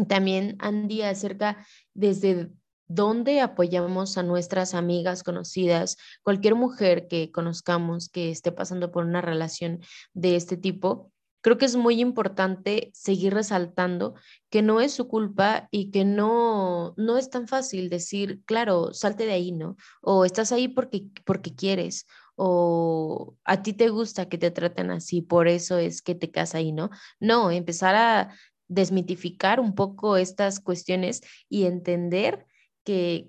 también 0.08 0.56
Andy 0.58 1.02
acerca 1.02 1.64
desde 1.94 2.50
dónde 2.88 3.40
apoyamos 3.40 4.18
a 4.18 4.24
nuestras 4.24 4.74
amigas 4.74 5.22
conocidas, 5.22 5.96
cualquier 6.24 6.56
mujer 6.56 7.06
que 7.06 7.30
conozcamos 7.30 8.08
que 8.08 8.30
esté 8.32 8.50
pasando 8.50 8.90
por 8.90 9.04
una 9.04 9.20
relación 9.20 9.80
de 10.12 10.34
este 10.34 10.56
tipo, 10.56 11.12
creo 11.40 11.58
que 11.58 11.66
es 11.66 11.76
muy 11.76 12.00
importante 12.00 12.90
seguir 12.94 13.34
resaltando 13.34 14.14
que 14.50 14.62
no 14.62 14.80
es 14.80 14.92
su 14.92 15.08
culpa 15.08 15.68
y 15.70 15.90
que 15.90 16.04
no, 16.04 16.94
no 16.96 17.18
es 17.18 17.30
tan 17.30 17.48
fácil 17.48 17.88
decir, 17.88 18.40
claro, 18.44 18.92
salte 18.92 19.26
de 19.26 19.32
ahí, 19.32 19.52
¿no? 19.52 19.76
O 20.02 20.24
estás 20.24 20.52
ahí 20.52 20.68
porque, 20.68 21.06
porque 21.24 21.54
quieres, 21.54 22.06
o 22.36 23.36
a 23.44 23.62
ti 23.62 23.72
te 23.72 23.88
gusta 23.88 24.28
que 24.28 24.38
te 24.38 24.50
traten 24.50 24.90
así, 24.90 25.22
por 25.22 25.48
eso 25.48 25.78
es 25.78 26.02
que 26.02 26.14
te 26.14 26.30
casas 26.30 26.56
ahí, 26.56 26.72
¿no? 26.72 26.90
No, 27.20 27.50
empezar 27.50 27.94
a 27.94 28.34
desmitificar 28.68 29.60
un 29.60 29.74
poco 29.74 30.16
estas 30.16 30.60
cuestiones 30.60 31.22
y 31.48 31.64
entender 31.64 32.46
que 32.84 33.28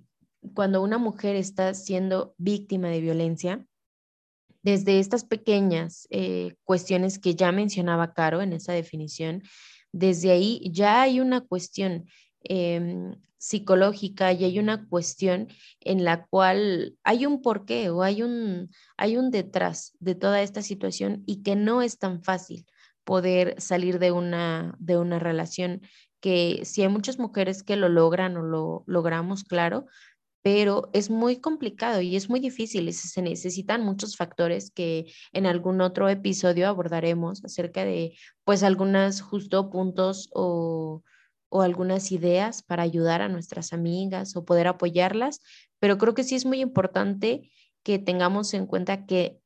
cuando 0.54 0.82
una 0.82 0.98
mujer 0.98 1.36
está 1.36 1.74
siendo 1.74 2.36
víctima 2.38 2.90
de 2.90 3.02
violencia, 3.02 3.66
desde 4.64 5.00
estas 5.00 5.24
pequeñas 5.26 6.08
eh, 6.10 6.56
cuestiones 6.64 7.20
que 7.20 7.36
ya 7.36 7.52
mencionaba 7.52 8.14
Caro 8.14 8.42
en 8.42 8.54
esa 8.54 8.74
definición, 8.74 9.44
desde 9.92 10.32
ahí 10.32 10.62
ya 10.72 11.02
hay 11.02 11.20
una 11.20 11.42
cuestión 11.42 12.06
em, 12.44 13.16
psicológica 13.38 14.32
y 14.32 14.44
hay 14.44 14.60
una 14.60 14.88
cuestión 14.88 15.48
en 15.80 16.04
la 16.06 16.26
cual 16.28 16.96
hay 17.04 17.26
un 17.26 17.42
porqué 17.42 17.90
o 17.90 18.04
hay 18.04 18.22
un, 18.22 18.70
hay 18.98 19.18
un 19.18 19.32
detrás 19.32 19.96
de 20.00 20.16
toda 20.16 20.42
esta 20.42 20.62
situación 20.62 21.24
y 21.26 21.42
que 21.42 21.56
no 21.56 21.82
es 21.82 21.98
tan 21.98 22.24
fácil 22.24 22.66
poder 23.04 23.60
salir 23.60 23.98
de 23.98 24.12
una, 24.12 24.76
de 24.80 24.98
una 24.98 25.18
relación 25.18 25.82
que 26.20 26.62
si 26.66 26.84
hay 26.84 26.88
muchas 26.88 27.18
mujeres 27.18 27.64
que 27.64 27.76
lo 27.76 27.90
logran 27.90 28.38
o 28.38 28.44
lo 28.44 28.84
logramos, 28.86 29.44
claro, 29.44 29.88
pero 30.42 30.90
es 30.94 31.10
muy 31.10 31.38
complicado 31.38 32.02
y 32.02 32.16
es 32.16 32.30
muy 32.30 32.40
difícil 32.40 32.88
y 32.90 32.94
se 32.94 33.22
necesitan 33.22 33.84
muchos 33.84 34.18
factores 34.18 34.72
que 34.72 35.12
en 35.34 35.46
algún 35.46 35.82
otro 35.82 36.10
episodio 36.10 36.68
abordaremos 36.68 37.44
acerca 37.46 37.86
de 37.86 38.18
pues 38.44 38.64
algunos 38.64 39.22
justo 39.22 39.70
puntos 39.70 40.30
o, 40.34 41.04
o 41.50 41.62
algunas 41.62 42.12
ideas 42.12 42.64
para 42.64 42.84
ayudar 42.84 43.22
a 43.22 43.30
nuestras 43.30 43.72
amigas 43.74 44.36
o 44.36 44.46
poder 44.46 44.68
apoyarlas, 44.68 45.42
pero 45.80 45.98
creo 45.98 46.16
que 46.16 46.24
sí 46.24 46.36
es 46.36 46.46
muy 46.46 46.62
importante 46.62 47.52
que 47.84 48.00
tengamos 48.00 48.54
en 48.54 48.66
cuenta 48.66 49.06
que 49.06 49.40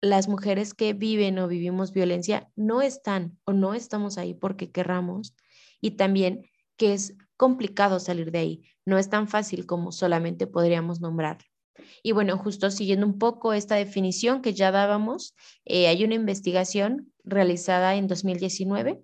las 0.00 0.28
mujeres 0.28 0.72
que 0.72 0.92
viven 0.92 1.38
o 1.38 1.48
vivimos 1.48 1.92
violencia 1.92 2.50
no 2.54 2.80
están 2.80 3.38
o 3.44 3.52
no 3.52 3.74
estamos 3.74 4.18
ahí 4.18 4.34
porque 4.34 4.70
querramos 4.70 5.34
y 5.80 5.92
también 5.92 6.48
que 6.76 6.92
es 6.92 7.16
complicado 7.36 8.00
salir 8.00 8.30
de 8.30 8.38
ahí, 8.38 8.62
no 8.84 8.98
es 8.98 9.10
tan 9.10 9.28
fácil 9.28 9.66
como 9.66 9.92
solamente 9.92 10.46
podríamos 10.46 11.00
nombrar. 11.00 11.38
Y 12.02 12.12
bueno, 12.12 12.38
justo 12.38 12.70
siguiendo 12.70 13.06
un 13.06 13.18
poco 13.18 13.52
esta 13.52 13.74
definición 13.74 14.42
que 14.42 14.54
ya 14.54 14.70
dábamos, 14.70 15.34
eh, 15.64 15.88
hay 15.88 16.04
una 16.04 16.14
investigación 16.14 17.12
realizada 17.24 17.96
en 17.96 18.06
2019 18.06 19.02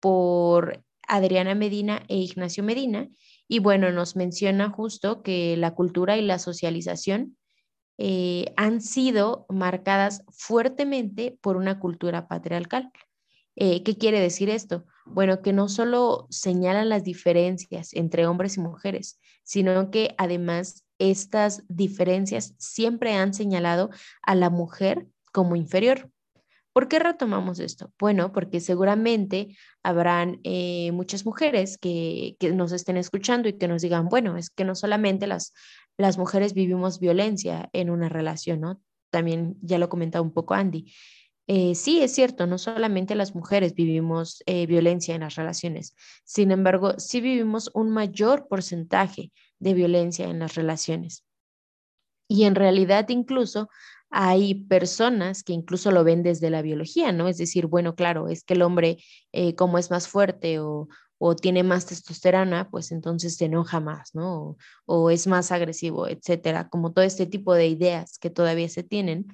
por 0.00 0.82
Adriana 1.06 1.54
Medina 1.54 2.02
e 2.08 2.16
Ignacio 2.16 2.64
Medina, 2.64 3.08
y 3.48 3.60
bueno, 3.60 3.92
nos 3.92 4.16
menciona 4.16 4.70
justo 4.70 5.22
que 5.22 5.56
la 5.56 5.74
cultura 5.74 6.16
y 6.16 6.22
la 6.22 6.38
socialización 6.38 7.36
eh, 7.98 8.52
han 8.56 8.80
sido 8.80 9.46
marcadas 9.48 10.22
fuertemente 10.30 11.38
por 11.40 11.56
una 11.56 11.78
cultura 11.78 12.28
patriarcal. 12.28 12.90
Eh, 13.54 13.82
¿Qué 13.84 13.96
quiere 13.96 14.20
decir 14.20 14.50
esto? 14.50 14.84
Bueno, 15.06 15.40
que 15.40 15.52
no 15.52 15.68
solo 15.68 16.26
señalan 16.30 16.88
las 16.88 17.04
diferencias 17.04 17.94
entre 17.94 18.26
hombres 18.26 18.56
y 18.56 18.60
mujeres, 18.60 19.20
sino 19.44 19.90
que 19.90 20.14
además 20.18 20.84
estas 20.98 21.62
diferencias 21.68 22.54
siempre 22.58 23.14
han 23.14 23.32
señalado 23.32 23.90
a 24.22 24.34
la 24.34 24.50
mujer 24.50 25.06
como 25.32 25.56
inferior. 25.56 26.10
¿Por 26.72 26.88
qué 26.88 26.98
retomamos 26.98 27.58
esto? 27.58 27.90
Bueno, 27.98 28.32
porque 28.32 28.60
seguramente 28.60 29.56
habrán 29.82 30.40
eh, 30.44 30.90
muchas 30.92 31.24
mujeres 31.24 31.78
que, 31.78 32.36
que, 32.38 32.52
nos 32.52 32.72
estén 32.72 32.98
escuchando 32.98 33.48
y 33.48 33.54
que 33.54 33.68
nos 33.68 33.80
digan, 33.80 34.08
bueno, 34.08 34.36
es 34.36 34.50
que 34.50 34.64
no 34.64 34.74
solamente 34.74 35.26
las, 35.26 35.54
las 35.96 36.18
mujeres 36.18 36.52
vivimos 36.52 37.00
violencia 37.00 37.70
en 37.72 37.88
una 37.88 38.10
relación, 38.10 38.60
¿no? 38.60 38.82
También 39.10 39.56
ya 39.62 39.78
lo 39.78 39.88
comentaba 39.88 40.22
un 40.22 40.34
poco 40.34 40.52
Andy. 40.52 40.92
Eh, 41.48 41.74
sí, 41.76 42.02
es 42.02 42.12
cierto, 42.12 42.46
no 42.46 42.58
solamente 42.58 43.14
las 43.14 43.34
mujeres 43.34 43.74
vivimos 43.74 44.42
eh, 44.46 44.66
violencia 44.66 45.14
en 45.14 45.20
las 45.20 45.36
relaciones, 45.36 45.94
sin 46.24 46.50
embargo, 46.50 46.94
sí 46.98 47.20
vivimos 47.20 47.70
un 47.72 47.90
mayor 47.90 48.48
porcentaje 48.48 49.32
de 49.60 49.74
violencia 49.74 50.26
en 50.28 50.40
las 50.40 50.56
relaciones. 50.56 51.24
Y 52.28 52.44
en 52.44 52.56
realidad 52.56 53.08
incluso 53.08 53.68
hay 54.10 54.54
personas 54.54 55.42
que 55.42 55.52
incluso 55.52 55.90
lo 55.90 56.04
ven 56.04 56.22
desde 56.22 56.50
la 56.50 56.62
biología, 56.62 57.12
¿no? 57.12 57.28
Es 57.28 57.38
decir, 57.38 57.66
bueno, 57.66 57.94
claro, 57.94 58.28
es 58.28 58.44
que 58.44 58.54
el 58.54 58.62
hombre 58.62 58.98
eh, 59.32 59.54
como 59.54 59.78
es 59.78 59.90
más 59.90 60.08
fuerte 60.08 60.58
o, 60.60 60.88
tiene 61.40 61.62
más 61.62 61.86
testosterona, 61.86 62.68
pues 62.70 62.92
entonces 62.92 63.36
se 63.36 63.46
enoja 63.46 63.80
más, 63.80 64.14
¿no? 64.14 64.56
O, 64.84 65.10
es 65.10 65.26
más 65.26 65.50
agresivo, 65.50 66.08
etcétera, 66.08 66.68
como 66.68 66.92
todo 66.92 67.04
este 67.04 67.26
tipo 67.26 67.54
de 67.54 67.68
ideas 67.68 68.18
que 68.18 68.28
todavía 68.30 68.68
se 68.68 68.82
tienen. 68.82 69.26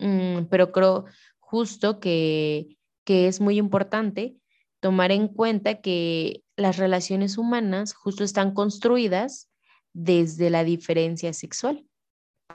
Mm, 0.00 0.46
pero 0.50 0.72
creo, 0.72 1.04
justo 1.50 1.98
que, 1.98 2.76
es 3.06 3.40
muy 3.40 3.56
importante 3.56 4.36
tomar 4.80 5.12
en 5.12 5.28
cuenta 5.28 5.80
que 5.80 6.44
las 6.56 6.76
relaciones 6.76 7.38
humanas 7.38 7.94
justo 7.94 8.22
están 8.22 8.52
construidas 8.52 9.48
desde 9.94 10.50
la 10.50 10.62
diferencia 10.62 11.32
sexual. 11.32 11.86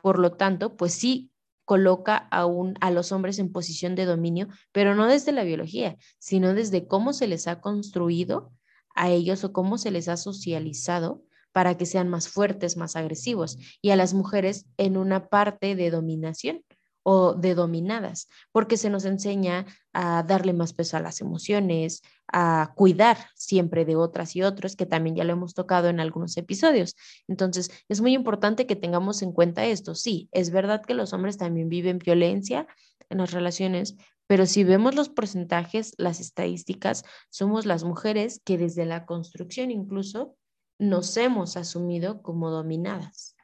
Por 0.03 0.19
lo 0.19 0.34
tanto, 0.34 0.77
pues 0.77 0.93
sí 0.93 1.32
coloca 1.65 2.27
a, 2.29 2.45
a 2.82 2.91
los 2.91 3.12
hombres 3.12 3.39
en 3.39 3.51
posición 3.51 3.95
de 3.95 4.06
dominio, 4.06 4.47
pero 4.71 4.93
no 4.93 5.08
desde 5.08 5.32
la 5.32 5.43
biología, 5.43 5.97
sino 6.19 6.53
desde 6.53 6.88
cómo 6.88 7.13
se 7.13 7.25
les 7.25 7.47
ha 7.47 7.62
construido 7.62 8.53
a 8.93 9.10
ellos 9.10 9.43
o 9.43 9.53
cómo 9.53 9.79
se 9.79 9.89
les 9.89 10.08
ha 10.08 10.17
socializado 10.17 11.23
para 11.51 11.77
que 11.77 11.88
sean 11.88 12.10
más 12.10 12.29
fuertes, 12.29 12.77
más 12.77 12.95
agresivos, 12.95 13.58
y 13.82 13.89
a 13.89 13.95
las 13.95 14.13
mujeres 14.13 14.67
en 14.77 14.97
una 14.97 15.29
parte 15.29 15.75
de 15.75 15.89
dominación 15.89 16.63
o 17.03 17.33
de 17.33 17.53
dominadas, 17.53 18.27
porque 18.51 18.77
se 18.77 18.89
nos 18.89 19.05
enseña 19.05 19.65
a 19.91 20.23
darle 20.23 20.53
más 20.53 20.73
peso 20.73 20.97
a 20.97 21.01
las 21.01 21.21
emociones, 21.21 22.01
a 22.31 22.73
cuidar 22.75 23.17
siempre 23.35 23.85
de 23.85 23.95
otras 23.95 24.35
y 24.35 24.41
otros, 24.41 24.75
que 24.75 24.85
también 24.85 25.15
ya 25.15 25.23
lo 25.23 25.33
hemos 25.33 25.53
tocado 25.53 25.89
en 25.89 25.99
algunos 25.99 26.35
episodios. 26.37 26.95
Entonces, 27.27 27.69
es 27.89 28.01
muy 28.01 28.13
importante 28.13 28.65
que 28.65 28.75
tengamos 28.75 29.21
en 29.21 29.33
cuenta 29.33 29.65
esto. 29.65 29.95
Sí, 29.95 30.29
es 30.31 30.49
verdad 30.49 30.81
que 30.81 30.93
los 30.93 31.13
hombres 31.13 31.37
también 31.37 31.69
viven 31.69 31.99
violencia 31.99 32.67
en 33.09 33.19
las 33.19 33.31
relaciones, 33.31 33.95
pero 34.25 34.45
si 34.45 34.63
vemos 34.63 34.95
los 34.95 35.09
porcentajes, 35.09 35.93
las 35.97 36.19
estadísticas, 36.19 37.03
somos 37.29 37.65
las 37.65 37.83
mujeres 37.83 38.41
que 38.43 38.57
desde 38.57 38.85
la 38.85 39.05
construcción 39.05 39.69
incluso 39.69 40.35
nos 40.79 41.15
hemos 41.17 41.57
asumido 41.57 42.21
como 42.21 42.49
dominadas. 42.49 43.35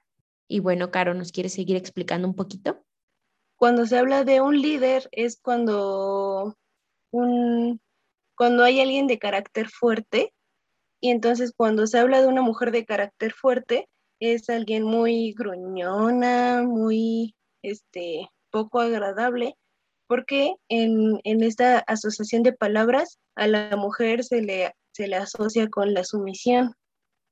Y 0.48 0.62
bueno, 0.62 0.90
Caro, 0.90 1.14
¿nos 1.14 1.32
quiere 1.32 1.50
seguir 1.50 1.76
explicando 1.76 2.28
un 2.28 2.36
poquito? 2.36 2.84
Cuando 3.60 3.86
se 3.86 3.98
habla 3.98 4.24
de 4.24 4.40
un 4.40 4.62
líder 4.62 5.10
es 5.12 5.38
cuando, 5.42 6.56
un, 7.12 7.82
cuando 8.36 8.64
hay 8.64 8.80
alguien 8.80 9.06
de 9.06 9.20
carácter 9.20 9.68
fuerte 9.68 10.34
y 11.02 11.10
entonces 11.10 11.52
cuando 11.54 11.86
se 11.86 12.00
habla 12.00 12.22
de 12.22 12.28
una 12.28 12.42
mujer 12.42 12.72
de 12.72 12.86
carácter 12.86 13.34
fuerte 13.34 13.90
es 14.22 14.50
alguien 14.50 14.84
muy 14.84 15.34
gruñona, 15.34 16.64
muy 16.64 17.36
este, 17.62 18.30
poco 18.50 18.80
agradable, 18.80 19.56
porque 20.08 20.56
en, 20.70 21.20
esta 21.26 21.80
asociación 21.80 22.44
de 22.44 22.54
palabras 22.54 23.20
a 23.36 23.48
la 23.48 23.76
mujer 23.76 24.24
se 24.24 24.42
le, 24.42 24.74
se 24.94 25.10
le 25.10 25.18
asocia 25.18 25.68
con 25.70 25.94
la 25.94 26.06
sumisión, 26.06 26.76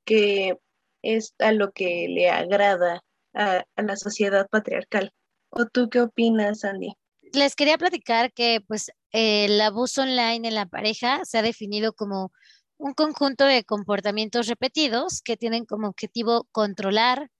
que 0.04 0.58
es 1.02 1.34
a 1.38 1.52
lo 1.52 1.72
que 1.72 2.06
le 2.06 2.28
agrada 2.28 3.00
a, 3.32 3.64
a 3.76 3.82
la 3.82 3.96
sociedad 3.96 4.46
patriarcal. 4.50 5.10
¿O 5.50 5.66
tú 5.66 5.88
qué 5.88 6.00
opinas, 6.00 6.64
Andy? 6.64 6.92
Les 7.32 7.54
quería 7.54 7.78
platicar 7.78 8.32
que 8.32 8.60
pues 8.66 8.90
el 9.12 9.60
abuso 9.60 10.02
online 10.02 10.48
en 10.48 10.54
la 10.54 10.66
pareja 10.66 11.24
se 11.24 11.38
ha 11.38 11.42
definido 11.42 11.92
como 11.92 12.32
un 12.78 12.94
conjunto 12.94 13.44
de 13.44 13.64
comportamientos 13.64 14.46
repetidos 14.46 15.20
que 15.22 15.36
tienen 15.36 15.64
como 15.64 15.88
objetivo 15.88 16.46
controlar, 16.52 17.30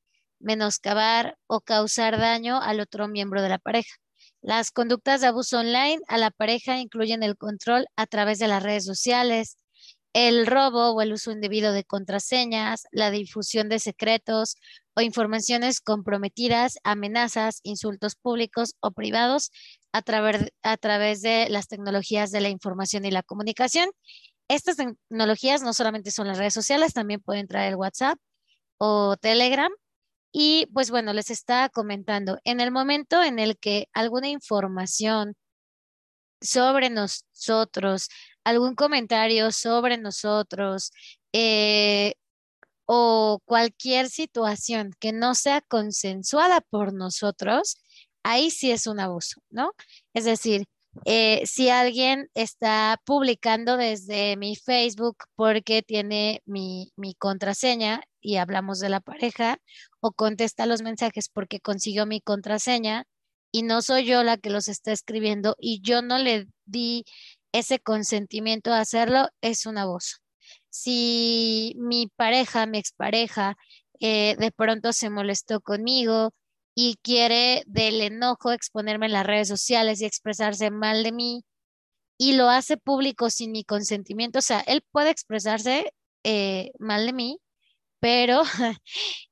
menoscabar 0.40 1.36
o 1.46 1.60
causar 1.60 2.18
daño 2.18 2.60
al 2.60 2.80
otro 2.80 3.08
miembro 3.08 3.40
de 3.40 3.48
la 3.48 3.58
pareja. 3.58 3.94
Las 4.40 4.70
conductas 4.70 5.20
de 5.20 5.28
abuso 5.28 5.58
online 5.58 6.00
a 6.08 6.18
la 6.18 6.30
pareja 6.30 6.78
incluyen 6.78 7.22
el 7.22 7.36
control 7.36 7.86
a 7.96 8.06
través 8.06 8.38
de 8.38 8.48
las 8.48 8.62
redes 8.62 8.84
sociales, 8.84 9.56
el 10.26 10.46
robo 10.46 10.90
o 10.90 11.02
el 11.02 11.12
uso 11.12 11.30
indebido 11.30 11.72
de 11.72 11.84
contraseñas, 11.84 12.86
la 12.92 13.10
difusión 13.10 13.68
de 13.68 13.78
secretos 13.78 14.56
o 14.94 15.00
informaciones 15.00 15.80
comprometidas, 15.80 16.78
amenazas, 16.84 17.60
insultos 17.62 18.16
públicos 18.16 18.74
o 18.80 18.90
privados 18.90 19.50
a 19.92 20.02
través, 20.02 20.50
a 20.62 20.76
través 20.76 21.22
de 21.22 21.48
las 21.48 21.68
tecnologías 21.68 22.30
de 22.30 22.40
la 22.40 22.48
información 22.48 23.04
y 23.04 23.10
la 23.10 23.22
comunicación 23.22 23.90
estas 24.48 24.76
tecnologías 24.76 25.62
no 25.62 25.74
solamente 25.74 26.10
son 26.10 26.26
las 26.26 26.38
redes 26.38 26.54
sociales, 26.54 26.94
también 26.94 27.20
pueden 27.20 27.46
traer 27.46 27.76
WhatsApp 27.76 28.18
o 28.78 29.16
Telegram. 29.18 29.70
Y 30.32 30.66
pues 30.74 30.90
bueno, 30.90 31.12
les 31.12 31.30
está 31.30 31.68
comentando, 31.70 32.38
en 32.44 32.60
el 32.60 32.70
momento 32.70 33.22
en 33.22 33.38
el 33.38 33.58
que 33.58 33.88
alguna 33.94 34.28
información 34.28 35.34
sobre 36.40 36.90
nosotros, 36.90 38.08
algún 38.44 38.74
comentario 38.74 39.52
sobre 39.52 39.98
nosotros 39.98 40.92
eh, 41.32 42.14
o 42.86 43.40
cualquier 43.44 44.08
situación 44.08 44.92
que 45.00 45.12
no 45.12 45.34
sea 45.34 45.60
consensuada 45.60 46.60
por 46.62 46.94
nosotros, 46.94 47.76
ahí 48.22 48.50
sí 48.50 48.70
es 48.70 48.86
un 48.86 49.00
abuso, 49.00 49.42
¿no? 49.50 49.72
Es 50.14 50.24
decir, 50.24 50.64
eh, 51.04 51.42
si 51.46 51.68
alguien 51.68 52.28
está 52.34 53.00
publicando 53.04 53.76
desde 53.76 54.36
mi 54.36 54.56
Facebook 54.56 55.18
porque 55.36 55.82
tiene 55.82 56.42
mi, 56.46 56.92
mi, 56.96 57.14
contraseña 57.14 58.02
y 58.20 58.36
hablamos 58.36 58.80
de 58.80 58.88
la 58.88 59.00
pareja, 59.00 59.58
o 60.00 60.12
contesta 60.12 60.66
los 60.66 60.82
mensajes 60.82 61.28
porque 61.28 61.60
consiguió 61.60 62.06
mi 62.06 62.20
contraseña 62.20 63.04
y 63.52 63.62
no 63.62 63.82
soy 63.82 64.04
yo 64.04 64.22
la 64.24 64.36
que 64.38 64.50
los 64.50 64.68
está 64.68 64.92
escribiendo 64.92 65.56
y 65.58 65.80
yo 65.82 66.02
no 66.02 66.18
le 66.18 66.46
di 66.66 67.04
ese 67.52 67.78
consentimiento 67.80 68.72
a 68.72 68.80
hacerlo, 68.80 69.28
es 69.40 69.66
un 69.66 69.78
abuso. 69.78 70.18
Si 70.70 71.74
mi 71.78 72.08
pareja, 72.16 72.66
mi 72.66 72.78
expareja, 72.78 73.56
eh, 74.00 74.36
de 74.38 74.50
pronto 74.52 74.92
se 74.92 75.10
molestó 75.10 75.60
conmigo 75.60 76.32
y 76.74 76.96
quiere 77.02 77.64
del 77.66 78.00
enojo 78.00 78.52
exponerme 78.52 79.06
en 79.06 79.12
las 79.12 79.26
redes 79.26 79.48
sociales 79.48 80.00
y 80.00 80.04
expresarse 80.06 80.70
mal 80.70 81.02
de 81.02 81.12
mí 81.12 81.44
y 82.18 82.34
lo 82.34 82.48
hace 82.50 82.76
público 82.76 83.30
sin 83.30 83.52
mi 83.52 83.64
consentimiento. 83.64 84.40
O 84.40 84.42
sea, 84.42 84.60
él 84.60 84.82
puede 84.92 85.10
expresarse 85.10 85.92
eh, 86.24 86.72
mal 86.78 87.06
de 87.06 87.12
mí, 87.12 87.40
pero 88.00 88.42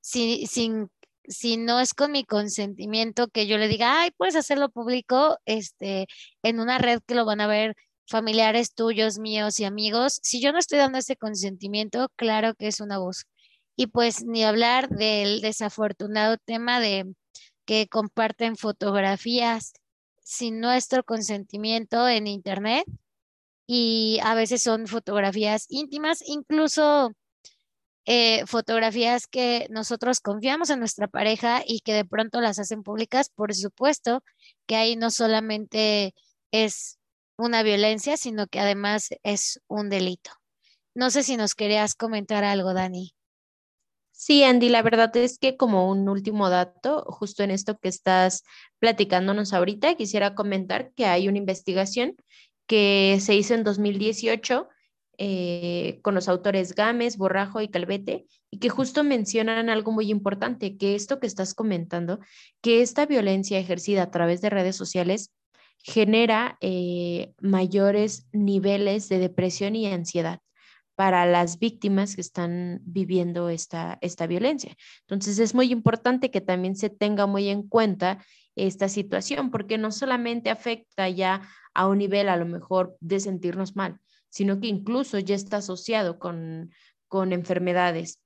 si, 0.01 0.47
sin, 0.47 0.91
si 1.29 1.57
no 1.57 1.81
es 1.81 1.95
con 1.95 2.13
mi 2.13 2.25
consentimiento 2.25 3.29
que 3.29 3.47
yo 3.47 3.59
le 3.59 3.69
diga, 3.69 4.01
ay, 4.03 4.11
puedes 4.17 4.37
hacerlo 4.37 4.71
público 4.71 5.39
este, 5.47 6.07
en 6.43 6.61
una 6.61 6.79
red 6.79 7.01
que 7.07 7.15
lo 7.15 7.25
van 7.25 7.41
a 7.41 7.47
ver 7.47 7.77
familiares 8.07 8.75
tuyos, 8.75 9.19
míos 9.19 9.61
y 9.61 9.65
amigos, 9.65 10.21
si 10.23 10.41
yo 10.41 10.53
no 10.53 10.59
estoy 10.59 10.79
dando 10.79 10.99
ese 10.99 11.17
consentimiento, 11.17 12.09
claro 12.17 12.55
que 12.55 12.69
es 12.69 12.81
un 12.81 12.93
abuso. 12.93 13.25
Y 13.77 13.89
pues 13.89 14.25
ni 14.25 14.45
hablar 14.45 14.89
del 14.89 15.41
desafortunado 15.41 16.39
tema 16.39 16.81
de 16.81 17.15
que 17.67 17.89
comparten 17.89 18.57
fotografías 18.57 19.73
sin 20.23 20.61
nuestro 20.61 21.05
consentimiento 21.05 22.09
en 22.09 22.27
Internet 22.27 22.85
y 23.67 24.19
a 24.23 24.35
veces 24.35 24.63
son 24.63 24.87
fotografías 24.87 25.67
íntimas, 25.69 26.23
incluso 26.27 27.13
eh, 28.07 28.47
fotografías 28.47 29.27
que 29.27 29.67
nosotros 29.71 30.21
confiamos 30.21 30.71
en 30.71 30.79
nuestra 30.79 31.09
pareja 31.09 31.63
y 31.67 31.81
que 31.81 31.93
de 31.93 32.05
pronto 32.05 32.41
las 32.41 32.59
hacen 32.61 32.85
públicas, 32.85 33.31
por 33.35 33.55
supuesto 33.55 34.23
que 34.67 34.77
ahí 34.77 34.97
no 34.97 35.11
solamente 35.11 36.15
es 36.53 36.99
una 37.37 37.63
violencia, 37.63 38.17
sino 38.17 38.47
que 38.47 38.61
además 38.61 39.11
es 39.23 39.61
un 39.69 39.89
delito. 39.89 40.31
No 40.95 41.11
sé 41.11 41.23
si 41.23 41.37
nos 41.37 41.55
querías 41.55 41.95
comentar 41.95 42.45
algo, 42.45 42.73
Dani. 42.73 43.15
Sí, 44.13 44.43
Andy, 44.45 44.71
la 44.71 44.81
verdad 44.81 45.15
es 45.19 45.39
que 45.39 45.59
como 45.59 45.91
un 45.91 46.09
último 46.09 46.49
dato, 46.49 47.05
justo 47.09 47.43
en 47.43 47.51
esto 47.51 47.79
que 47.79 47.89
estás 47.89 48.45
platicándonos 48.79 49.53
ahorita, 49.53 49.95
quisiera 49.95 50.35
comentar 50.35 50.93
que 50.95 51.05
hay 51.05 51.29
una 51.29 51.37
investigación 51.37 52.17
que 52.67 53.19
se 53.21 53.35
hizo 53.35 53.53
en 53.53 53.63
2018 53.63 54.69
eh, 55.19 56.01
con 56.03 56.15
los 56.15 56.29
autores 56.29 56.75
Gámez, 56.75 57.19
Borrajo 57.19 57.61
y 57.61 57.69
Calvete, 57.69 58.27
y 58.51 58.59
que 58.59 58.71
justo 58.71 59.05
mencionan 59.05 59.69
algo 59.69 59.93
muy 59.93 60.11
importante, 60.11 60.77
que 60.77 60.95
esto 60.95 61.21
que 61.21 61.27
estás 61.27 61.53
comentando, 61.53 62.19
que 62.63 62.83
esta 62.83 63.07
violencia 63.07 63.59
ejercida 63.59 64.03
a 64.05 64.11
través 64.11 64.41
de 64.41 64.51
redes 64.51 64.77
sociales 64.77 65.31
genera 65.83 66.59
eh, 66.61 67.33
mayores 67.41 68.27
niveles 68.33 69.09
de 69.09 69.19
depresión 69.19 69.77
y 69.77 69.87
ansiedad 69.87 70.41
para 70.97 71.27
las 71.27 71.59
víctimas 71.59 72.15
que 72.15 72.23
están 72.23 72.81
viviendo 72.85 73.51
esta, 73.51 73.99
esta 74.01 74.27
violencia. 74.27 74.75
Entonces 75.03 75.39
es 75.39 75.55
muy 75.55 75.71
importante 75.71 76.31
que 76.31 76.41
también 76.41 76.75
se 76.75 76.89
tenga 76.91 77.27
muy 77.27 77.49
en 77.49 77.69
cuenta 77.69 78.25
esta 78.57 78.89
situación, 78.89 79.51
porque 79.51 79.77
no 79.77 79.93
solamente 79.93 80.49
afecta 80.49 81.09
ya 81.11 81.43
a 81.75 81.87
un 81.87 81.99
nivel 81.99 82.31
a 82.31 82.37
lo 82.37 82.47
mejor 82.47 82.97
de 83.01 83.21
sentirnos 83.21 83.77
mal, 83.77 84.01
sino 84.31 84.59
que 84.59 84.69
incluso 84.69 85.19
ya 85.19 85.35
está 85.35 85.59
asociado 85.59 86.19
con, 86.19 86.71
con 87.09 87.35
enfermedades 87.35 88.23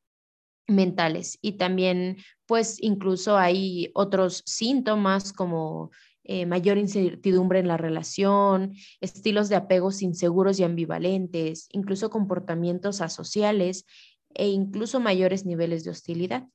mentales 0.69 1.39
y 1.43 1.53
también 1.53 2.19
pues 2.47 2.81
incluso 2.81 3.37
hay 3.37 3.91
otros 3.95 4.45
síntomas 4.47 5.33
como 5.33 5.91
eh, 6.33 6.47
mayor 6.47 6.79
incertidumbre 6.79 7.59
en 7.59 7.67
la 7.67 7.77
relación, 7.77 8.77
estilos 9.01 9.49
de 9.49 9.57
apegos 9.57 10.01
inseguros 10.01 10.61
y 10.61 10.63
ambivalentes, 10.63 11.67
incluso 11.73 12.09
comportamientos 12.09 13.01
asociales 13.01 13.85
e 14.33 14.47
incluso 14.47 15.01
mayores 15.01 15.45
niveles 15.45 15.83
de 15.83 15.91
hostilidad. 15.91 16.47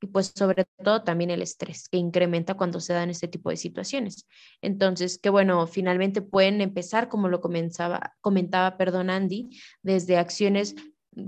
Y 0.00 0.06
pues 0.06 0.32
sobre 0.36 0.66
todo 0.84 1.02
también 1.02 1.30
el 1.30 1.42
estrés 1.42 1.88
que 1.88 1.96
incrementa 1.98 2.54
cuando 2.54 2.78
se 2.78 2.92
dan 2.92 3.10
este 3.10 3.26
tipo 3.26 3.50
de 3.50 3.56
situaciones. 3.56 4.28
Entonces, 4.62 5.18
que 5.18 5.30
bueno, 5.30 5.66
finalmente 5.66 6.22
pueden 6.22 6.60
empezar, 6.60 7.08
como 7.08 7.26
lo 7.26 7.40
comenzaba, 7.40 8.14
comentaba, 8.20 8.76
perdón, 8.76 9.10
Andy, 9.10 9.50
desde 9.82 10.16
acciones 10.16 10.76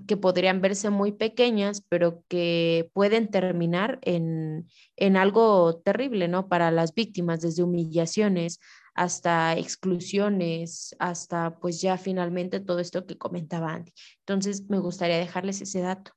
que 0.07 0.17
podrían 0.17 0.61
verse 0.61 0.91
muy 0.91 1.13
pequeñas, 1.13 1.83
pero 1.89 2.25
que 2.29 2.91
pueden 2.93 3.29
terminar 3.31 3.99
en, 4.03 4.69
en 4.97 5.17
algo 5.17 5.81
terrible, 5.85 6.29
¿no? 6.29 6.49
Para 6.49 6.71
las 6.71 6.95
víctimas, 6.95 7.41
desde 7.41 7.63
humillaciones 7.63 8.61
hasta 8.95 9.57
exclusiones, 9.57 10.95
hasta 10.99 11.59
pues 11.59 11.81
ya 11.81 11.97
finalmente 11.97 12.61
todo 12.61 12.81
esto 12.81 13.07
que 13.07 13.17
comentaba 13.17 13.73
Andy. 13.73 13.93
Entonces, 14.21 14.69
me 14.69 14.79
gustaría 14.79 15.17
dejarles 15.19 15.61
ese 15.61 15.81
dato. 15.81 16.13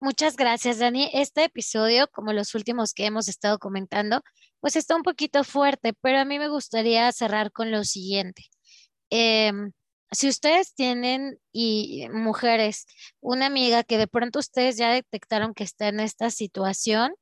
Muchas 0.00 0.36
gracias, 0.36 0.78
Dani. 0.78 1.10
Este 1.12 1.44
episodio, 1.44 2.08
como 2.08 2.32
los 2.32 2.54
últimos 2.54 2.92
que 2.92 3.06
hemos 3.06 3.28
estado 3.28 3.58
comentando, 3.58 4.20
pues 4.60 4.76
está 4.76 4.96
un 4.96 5.02
poquito 5.02 5.44
fuerte, 5.44 5.94
pero 6.00 6.18
a 6.18 6.24
mí 6.24 6.38
me 6.38 6.48
gustaría 6.48 7.10
cerrar 7.12 7.52
con 7.52 7.70
lo 7.70 7.84
siguiente. 7.84 8.42
Eh, 9.10 9.52
si 10.12 10.28
ustedes 10.28 10.74
tienen 10.74 11.38
y 11.52 12.08
mujeres, 12.12 12.86
una 13.20 13.46
amiga 13.46 13.82
que 13.84 13.98
de 13.98 14.06
pronto 14.06 14.38
ustedes 14.38 14.76
ya 14.76 14.90
detectaron 14.92 15.54
que 15.54 15.64
está 15.64 15.88
en 15.88 16.00
esta 16.00 16.30
situación, 16.30 17.14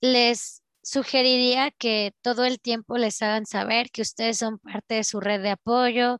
les 0.00 0.62
sugeriría 0.82 1.70
que 1.70 2.12
todo 2.22 2.44
el 2.44 2.60
tiempo 2.60 2.98
les 2.98 3.22
hagan 3.22 3.46
saber 3.46 3.90
que 3.90 4.02
ustedes 4.02 4.38
son 4.38 4.58
parte 4.58 4.96
de 4.96 5.04
su 5.04 5.20
red 5.20 5.42
de 5.42 5.50
apoyo, 5.50 6.18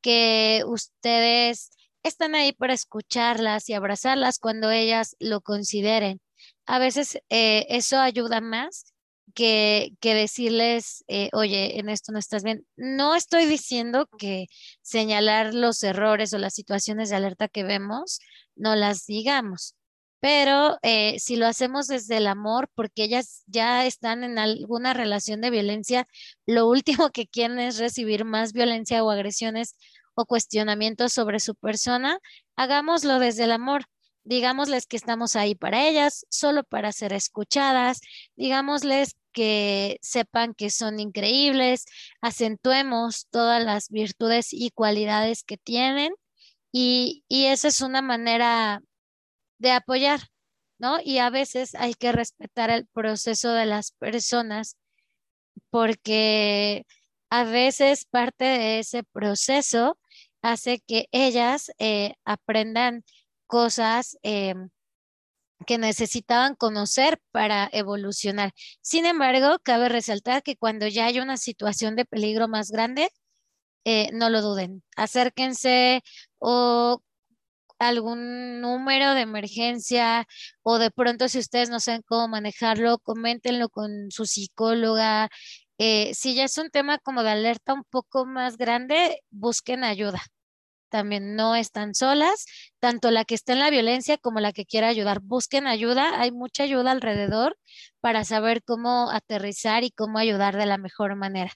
que 0.00 0.62
ustedes 0.66 1.70
están 2.02 2.34
ahí 2.34 2.52
para 2.52 2.74
escucharlas 2.74 3.68
y 3.68 3.74
abrazarlas 3.74 4.38
cuando 4.38 4.70
ellas 4.70 5.16
lo 5.18 5.40
consideren. 5.42 6.20
A 6.66 6.78
veces 6.78 7.16
eh, 7.30 7.66
eso 7.70 7.98
ayuda 8.00 8.40
más 8.40 8.94
que, 9.34 9.92
decirles, 10.02 11.04
eh, 11.08 11.30
oye, 11.32 11.78
en 11.78 11.88
esto 11.88 12.12
no 12.12 12.18
estás 12.18 12.42
bien. 12.44 12.66
No 12.76 13.14
estoy 13.14 13.46
diciendo 13.46 14.08
que 14.18 14.46
señalar 14.82 15.54
los 15.54 15.82
errores 15.82 16.32
o 16.32 16.38
las 16.38 16.54
situaciones 16.54 17.10
de 17.10 17.16
alerta 17.16 17.48
que 17.48 17.64
vemos, 17.64 18.20
no 18.56 18.76
las 18.76 19.06
digamos, 19.06 19.74
pero 20.20 20.78
eh, 20.82 21.18
si 21.20 21.36
lo 21.36 21.46
hacemos 21.46 21.86
desde 21.86 22.16
el 22.16 22.26
amor, 22.26 22.68
porque 22.74 23.04
ellas 23.04 23.44
ya 23.46 23.86
están 23.86 24.24
en 24.24 24.38
alguna 24.38 24.94
relación 24.94 25.40
de 25.40 25.50
violencia, 25.50 26.06
lo 26.46 26.68
último 26.68 27.10
que 27.10 27.26
quieren 27.26 27.58
es 27.60 27.78
recibir 27.78 28.24
más 28.24 28.52
violencia 28.52 29.04
o 29.04 29.10
agresiones 29.10 29.76
o 30.14 30.26
cuestionamientos 30.26 31.12
sobre 31.12 31.38
su 31.40 31.54
persona, 31.54 32.18
hagámoslo 32.56 33.20
desde 33.20 33.44
el 33.44 33.52
amor. 33.52 33.84
Digámosles 34.28 34.86
que 34.86 34.98
estamos 34.98 35.36
ahí 35.36 35.54
para 35.54 35.88
ellas, 35.88 36.26
solo 36.28 36.62
para 36.62 36.92
ser 36.92 37.14
escuchadas. 37.14 38.02
Digámosles 38.36 39.16
que 39.32 39.96
sepan 40.02 40.52
que 40.52 40.68
son 40.68 41.00
increíbles, 41.00 41.86
acentuemos 42.20 43.26
todas 43.30 43.64
las 43.64 43.88
virtudes 43.88 44.48
y 44.52 44.70
cualidades 44.70 45.44
que 45.44 45.56
tienen 45.56 46.12
y, 46.70 47.24
y 47.26 47.46
esa 47.46 47.68
es 47.68 47.80
una 47.80 48.02
manera 48.02 48.82
de 49.58 49.70
apoyar, 49.70 50.20
¿no? 50.78 50.98
Y 51.02 51.18
a 51.18 51.30
veces 51.30 51.74
hay 51.74 51.94
que 51.94 52.12
respetar 52.12 52.68
el 52.68 52.86
proceso 52.88 53.52
de 53.54 53.64
las 53.64 53.92
personas 53.92 54.76
porque 55.70 56.84
a 57.30 57.44
veces 57.44 58.04
parte 58.04 58.44
de 58.44 58.80
ese 58.80 59.04
proceso 59.04 59.98
hace 60.42 60.80
que 60.80 61.08
ellas 61.12 61.70
eh, 61.78 62.14
aprendan 62.26 63.04
cosas 63.48 64.18
eh, 64.22 64.54
que 65.66 65.78
necesitaban 65.78 66.54
conocer 66.54 67.20
para 67.32 67.68
evolucionar. 67.72 68.52
Sin 68.80 69.06
embargo, 69.06 69.58
cabe 69.62 69.88
resaltar 69.88 70.42
que 70.42 70.56
cuando 70.56 70.86
ya 70.88 71.06
hay 71.06 71.20
una 71.20 71.36
situación 71.36 71.96
de 71.96 72.04
peligro 72.04 72.48
más 72.48 72.70
grande, 72.70 73.10
eh, 73.84 74.10
no 74.12 74.30
lo 74.30 74.42
duden, 74.42 74.82
acérquense 74.96 76.02
o 76.38 77.02
algún 77.78 78.60
número 78.60 79.14
de 79.14 79.22
emergencia 79.22 80.26
o 80.62 80.78
de 80.78 80.90
pronto 80.90 81.28
si 81.28 81.38
ustedes 81.38 81.70
no 81.70 81.80
saben 81.80 82.02
cómo 82.06 82.28
manejarlo, 82.28 82.98
coméntenlo 82.98 83.68
con 83.70 84.10
su 84.10 84.26
psicóloga. 84.26 85.30
Eh, 85.78 86.12
si 86.14 86.34
ya 86.34 86.44
es 86.44 86.58
un 86.58 86.70
tema 86.70 86.98
como 86.98 87.22
de 87.22 87.30
alerta 87.30 87.74
un 87.74 87.84
poco 87.84 88.26
más 88.26 88.56
grande, 88.58 89.22
busquen 89.30 89.84
ayuda. 89.84 90.20
También 90.88 91.36
no 91.36 91.56
están 91.56 91.94
solas, 91.94 92.46
tanto 92.78 93.10
la 93.10 93.24
que 93.24 93.34
está 93.34 93.52
en 93.52 93.60
la 93.60 93.70
violencia 93.70 94.18
como 94.18 94.40
la 94.40 94.52
que 94.52 94.66
quiera 94.66 94.88
ayudar. 94.88 95.20
Busquen 95.20 95.66
ayuda, 95.66 96.20
hay 96.20 96.32
mucha 96.32 96.64
ayuda 96.64 96.90
alrededor 96.92 97.58
para 98.00 98.24
saber 98.24 98.62
cómo 98.62 99.10
aterrizar 99.10 99.84
y 99.84 99.90
cómo 99.90 100.18
ayudar 100.18 100.56
de 100.56 100.66
la 100.66 100.78
mejor 100.78 101.16
manera. 101.16 101.52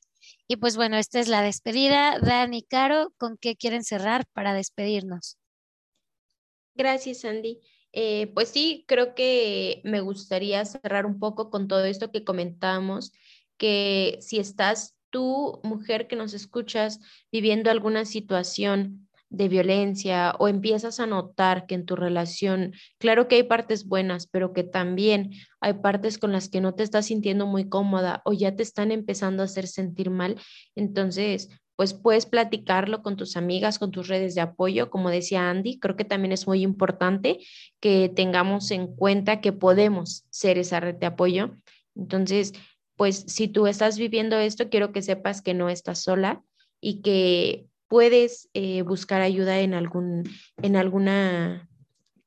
Y 0.48 0.56
pues 0.56 0.76
bueno, 0.76 0.96
esta 0.96 1.20
es 1.20 1.28
la 1.28 1.42
despedida. 1.42 2.18
Dan 2.18 2.54
y 2.54 2.62
Caro, 2.62 3.12
¿con 3.16 3.36
qué 3.38 3.56
quieren 3.56 3.84
cerrar 3.84 4.26
para 4.32 4.54
despedirnos? 4.54 5.38
Gracias, 6.74 7.24
Andy. 7.24 7.60
Eh, 7.92 8.28
pues 8.34 8.48
sí, 8.48 8.84
creo 8.88 9.14
que 9.14 9.82
me 9.84 10.00
gustaría 10.00 10.64
cerrar 10.64 11.04
un 11.06 11.18
poco 11.18 11.50
con 11.50 11.68
todo 11.68 11.84
esto 11.84 12.10
que 12.10 12.24
comentábamos, 12.24 13.12
que 13.58 14.18
si 14.20 14.38
estás 14.38 14.96
tú, 15.10 15.60
mujer 15.62 16.08
que 16.08 16.16
nos 16.16 16.32
escuchas, 16.32 17.00
viviendo 17.30 17.70
alguna 17.70 18.04
situación 18.06 19.08
de 19.32 19.48
violencia 19.48 20.34
o 20.38 20.46
empiezas 20.46 21.00
a 21.00 21.06
notar 21.06 21.66
que 21.66 21.74
en 21.74 21.86
tu 21.86 21.96
relación, 21.96 22.74
claro 22.98 23.28
que 23.28 23.36
hay 23.36 23.42
partes 23.44 23.86
buenas, 23.86 24.26
pero 24.26 24.52
que 24.52 24.62
también 24.62 25.32
hay 25.60 25.72
partes 25.74 26.18
con 26.18 26.32
las 26.32 26.50
que 26.50 26.60
no 26.60 26.74
te 26.74 26.82
estás 26.82 27.06
sintiendo 27.06 27.46
muy 27.46 27.68
cómoda 27.68 28.20
o 28.26 28.34
ya 28.34 28.54
te 28.54 28.62
están 28.62 28.92
empezando 28.92 29.42
a 29.42 29.46
hacer 29.46 29.66
sentir 29.66 30.10
mal, 30.10 30.36
entonces 30.76 31.48
pues 31.76 31.94
puedes 31.94 32.26
platicarlo 32.26 33.02
con 33.02 33.16
tus 33.16 33.36
amigas, 33.38 33.78
con 33.78 33.90
tus 33.90 34.06
redes 34.06 34.34
de 34.34 34.42
apoyo, 34.42 34.90
como 34.90 35.08
decía 35.08 35.48
Andy, 35.48 35.80
creo 35.80 35.96
que 35.96 36.04
también 36.04 36.32
es 36.32 36.46
muy 36.46 36.62
importante 36.62 37.38
que 37.80 38.12
tengamos 38.14 38.70
en 38.70 38.94
cuenta 38.94 39.40
que 39.40 39.52
podemos 39.52 40.26
ser 40.30 40.58
esa 40.58 40.78
red 40.78 40.96
de 40.96 41.06
apoyo. 41.06 41.56
Entonces, 41.96 42.52
pues 42.96 43.24
si 43.26 43.48
tú 43.48 43.66
estás 43.66 43.96
viviendo 43.96 44.36
esto, 44.36 44.68
quiero 44.68 44.92
que 44.92 45.00
sepas 45.00 45.40
que 45.40 45.54
no 45.54 45.70
estás 45.70 46.00
sola 46.00 46.44
y 46.80 47.00
que 47.00 47.66
puedes 47.92 48.48
eh, 48.54 48.80
buscar 48.80 49.20
ayuda 49.20 49.60
en 49.60 49.74
algún, 49.74 50.24
en 50.62 50.76
alguna, 50.76 51.68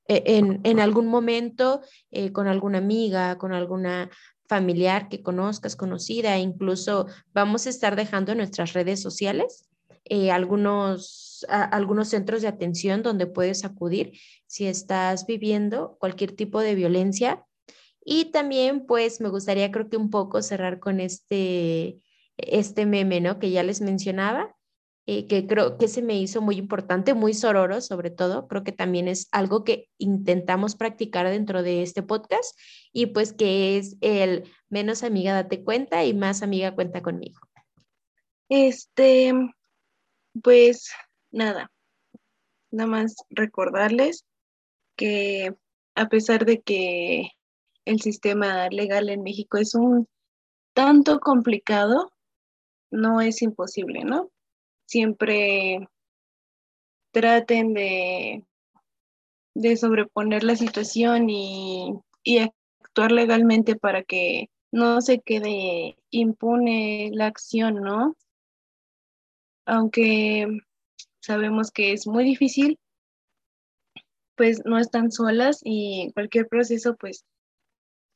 e, 0.07 0.21
en, 0.37 0.61
en 0.63 0.79
algún 0.79 1.07
momento 1.07 1.81
eh, 2.11 2.31
con 2.31 2.47
alguna 2.47 2.77
amiga, 2.77 3.39
con 3.39 3.51
alguna 3.51 4.11
familiar 4.47 5.09
que 5.09 5.23
conozcas, 5.23 5.75
conocida, 5.75 6.37
incluso 6.37 7.07
vamos 7.33 7.65
a 7.65 7.71
estar 7.71 7.95
dejando 7.95 8.35
nuestras 8.35 8.73
redes 8.73 9.01
sociales 9.01 9.67
eh, 10.07 10.29
algunos, 10.29 11.47
algunos 11.49 12.09
centros 12.09 12.43
de 12.43 12.47
atención 12.47 13.01
donde 13.01 13.25
puedes 13.25 13.65
acudir 13.65 14.19
si 14.45 14.67
estás 14.67 15.25
viviendo 15.25 15.97
cualquier 15.99 16.33
tipo 16.33 16.59
de 16.59 16.75
violencia. 16.75 17.43
Y 18.03 18.25
también, 18.25 18.85
pues, 18.85 19.19
me 19.19 19.29
gustaría 19.29 19.71
creo 19.71 19.89
que 19.89 19.97
un 19.97 20.11
poco 20.11 20.43
cerrar 20.43 20.79
con 20.79 20.99
este, 20.99 21.97
este 22.37 22.85
meme, 22.85 23.19
¿no? 23.19 23.39
Que 23.39 23.49
ya 23.49 23.63
les 23.63 23.81
mencionaba, 23.81 24.54
eh, 25.07 25.27
que 25.27 25.45
creo 25.45 25.77
que 25.77 25.87
se 25.87 26.01
me 26.01 26.17
hizo 26.17 26.41
muy 26.41 26.57
importante, 26.57 27.13
muy 27.13 27.33
sororo 27.35 27.79
sobre 27.81 28.09
todo. 28.09 28.47
Creo 28.47 28.63
que 28.63 28.71
también 28.71 29.07
es 29.07 29.27
algo 29.31 29.63
que 29.63 29.89
intentamos 29.99 30.75
practicar 30.75 31.29
dentro 31.29 31.61
de 31.61 31.83
este 31.83 32.01
podcast 32.01 32.59
y 32.91 33.07
pues 33.07 33.31
que 33.31 33.77
es 33.77 33.97
el 34.01 34.51
menos 34.67 35.03
amiga 35.03 35.33
date 35.33 35.63
cuenta 35.63 36.03
y 36.05 36.13
más 36.15 36.41
amiga 36.41 36.73
cuenta 36.73 37.03
conmigo. 37.03 37.39
Este, 38.49 39.31
pues 40.41 40.91
nada, 41.31 41.71
nada 42.71 42.89
más 42.89 43.15
recordarles 43.29 44.25
que 44.95 45.53
a 45.93 46.09
pesar 46.09 46.45
de 46.45 46.61
que 46.61 47.29
el 47.85 48.01
sistema 48.01 48.69
legal 48.69 49.09
en 49.09 49.21
México 49.21 49.57
es 49.57 49.75
un 49.75 50.07
tanto 50.73 51.19
complicado, 51.19 52.11
no 52.91 53.21
es 53.21 53.41
imposible, 53.41 54.03
¿no? 54.03 54.31
Siempre 54.85 55.87
traten 57.11 57.73
de, 57.73 58.43
de 59.55 59.77
sobreponer 59.77 60.43
la 60.43 60.55
situación 60.55 61.29
y, 61.29 62.01
actuar 62.81 63.11
legalmente 63.11 63.75
para 63.75 64.03
que 64.03 64.49
no 64.71 65.01
se 65.01 65.19
quede 65.19 65.97
impune 66.11 67.11
la 67.13 67.27
acción, 67.27 67.75
¿no? 67.75 68.15
Aunque 69.65 70.47
sabemos 71.21 71.71
que 71.71 71.93
es 71.93 72.07
muy 72.07 72.23
difícil, 72.23 72.79
pues 74.35 74.63
no 74.65 74.79
están 74.79 75.11
solas 75.11 75.59
y 75.63 76.11
cualquier 76.13 76.47
proceso, 76.47 76.95
pues 76.95 77.25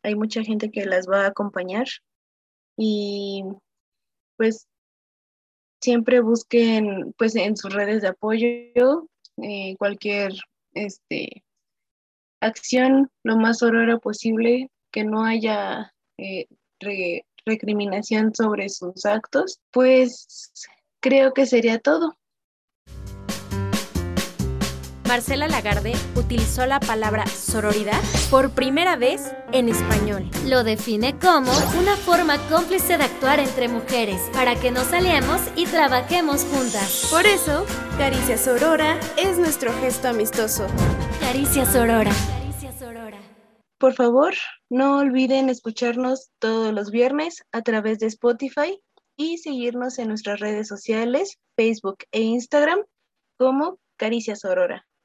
hay 0.03 0.15
mucha 0.15 0.43
gente 0.43 0.71
que 0.71 0.85
las 0.85 1.07
va 1.07 1.25
a 1.25 1.27
acompañar 1.27 1.87
y 2.77 3.43
pues 4.37 4.67
siempre 5.79 6.21
busquen 6.21 7.13
pues 7.17 7.35
en 7.35 7.55
sus 7.55 7.73
redes 7.73 8.01
de 8.01 8.09
apoyo 8.09 9.07
eh, 9.41 9.75
cualquier 9.77 10.33
este, 10.73 11.43
acción 12.41 13.09
lo 13.23 13.37
más 13.37 13.63
aurora 13.63 13.97
posible, 13.97 14.69
que 14.91 15.03
no 15.03 15.23
haya 15.23 15.93
eh, 16.17 16.47
recriminación 17.45 18.33
sobre 18.35 18.69
sus 18.69 19.05
actos, 19.05 19.59
pues 19.71 20.51
creo 20.99 21.33
que 21.33 21.45
sería 21.45 21.79
todo. 21.79 22.18
Marcela 25.09 25.47
Lagarde 25.47 25.93
utilizó 26.15 26.67
la 26.67 26.79
palabra 26.79 27.25
sororidad 27.25 27.99
por 28.29 28.51
primera 28.51 28.95
vez 28.95 29.33
en 29.51 29.67
español. 29.67 30.29
Lo 30.45 30.63
define 30.63 31.17
como 31.17 31.51
una 31.79 31.95
forma 31.95 32.37
cómplice 32.47 32.95
de 32.95 33.05
actuar 33.05 33.39
entre 33.39 33.69
mujeres 33.69 34.21
para 34.33 34.53
que 34.53 34.69
nos 34.69 34.93
aliemos 34.93 35.41
y 35.55 35.65
trabajemos 35.65 36.43
juntas. 36.45 37.07
Por 37.09 37.25
eso, 37.25 37.65
Caricia 37.97 38.37
Sorora 38.37 38.99
es 39.17 39.39
nuestro 39.39 39.73
gesto 39.79 40.09
amistoso. 40.09 40.67
Caricia 41.19 41.65
Sorora. 41.65 42.11
Por 43.79 43.95
favor, 43.95 44.35
no 44.69 44.99
olviden 44.99 45.49
escucharnos 45.49 46.29
todos 46.37 46.71
los 46.71 46.91
viernes 46.91 47.41
a 47.51 47.63
través 47.63 47.97
de 47.97 48.05
Spotify 48.05 48.79
y 49.17 49.39
seguirnos 49.39 49.97
en 49.97 50.09
nuestras 50.09 50.39
redes 50.39 50.67
sociales, 50.67 51.39
Facebook 51.55 52.03
e 52.11 52.21
Instagram 52.21 52.83
como 53.39 53.79
Caricia 53.97 54.35
Sorora. 54.35 54.85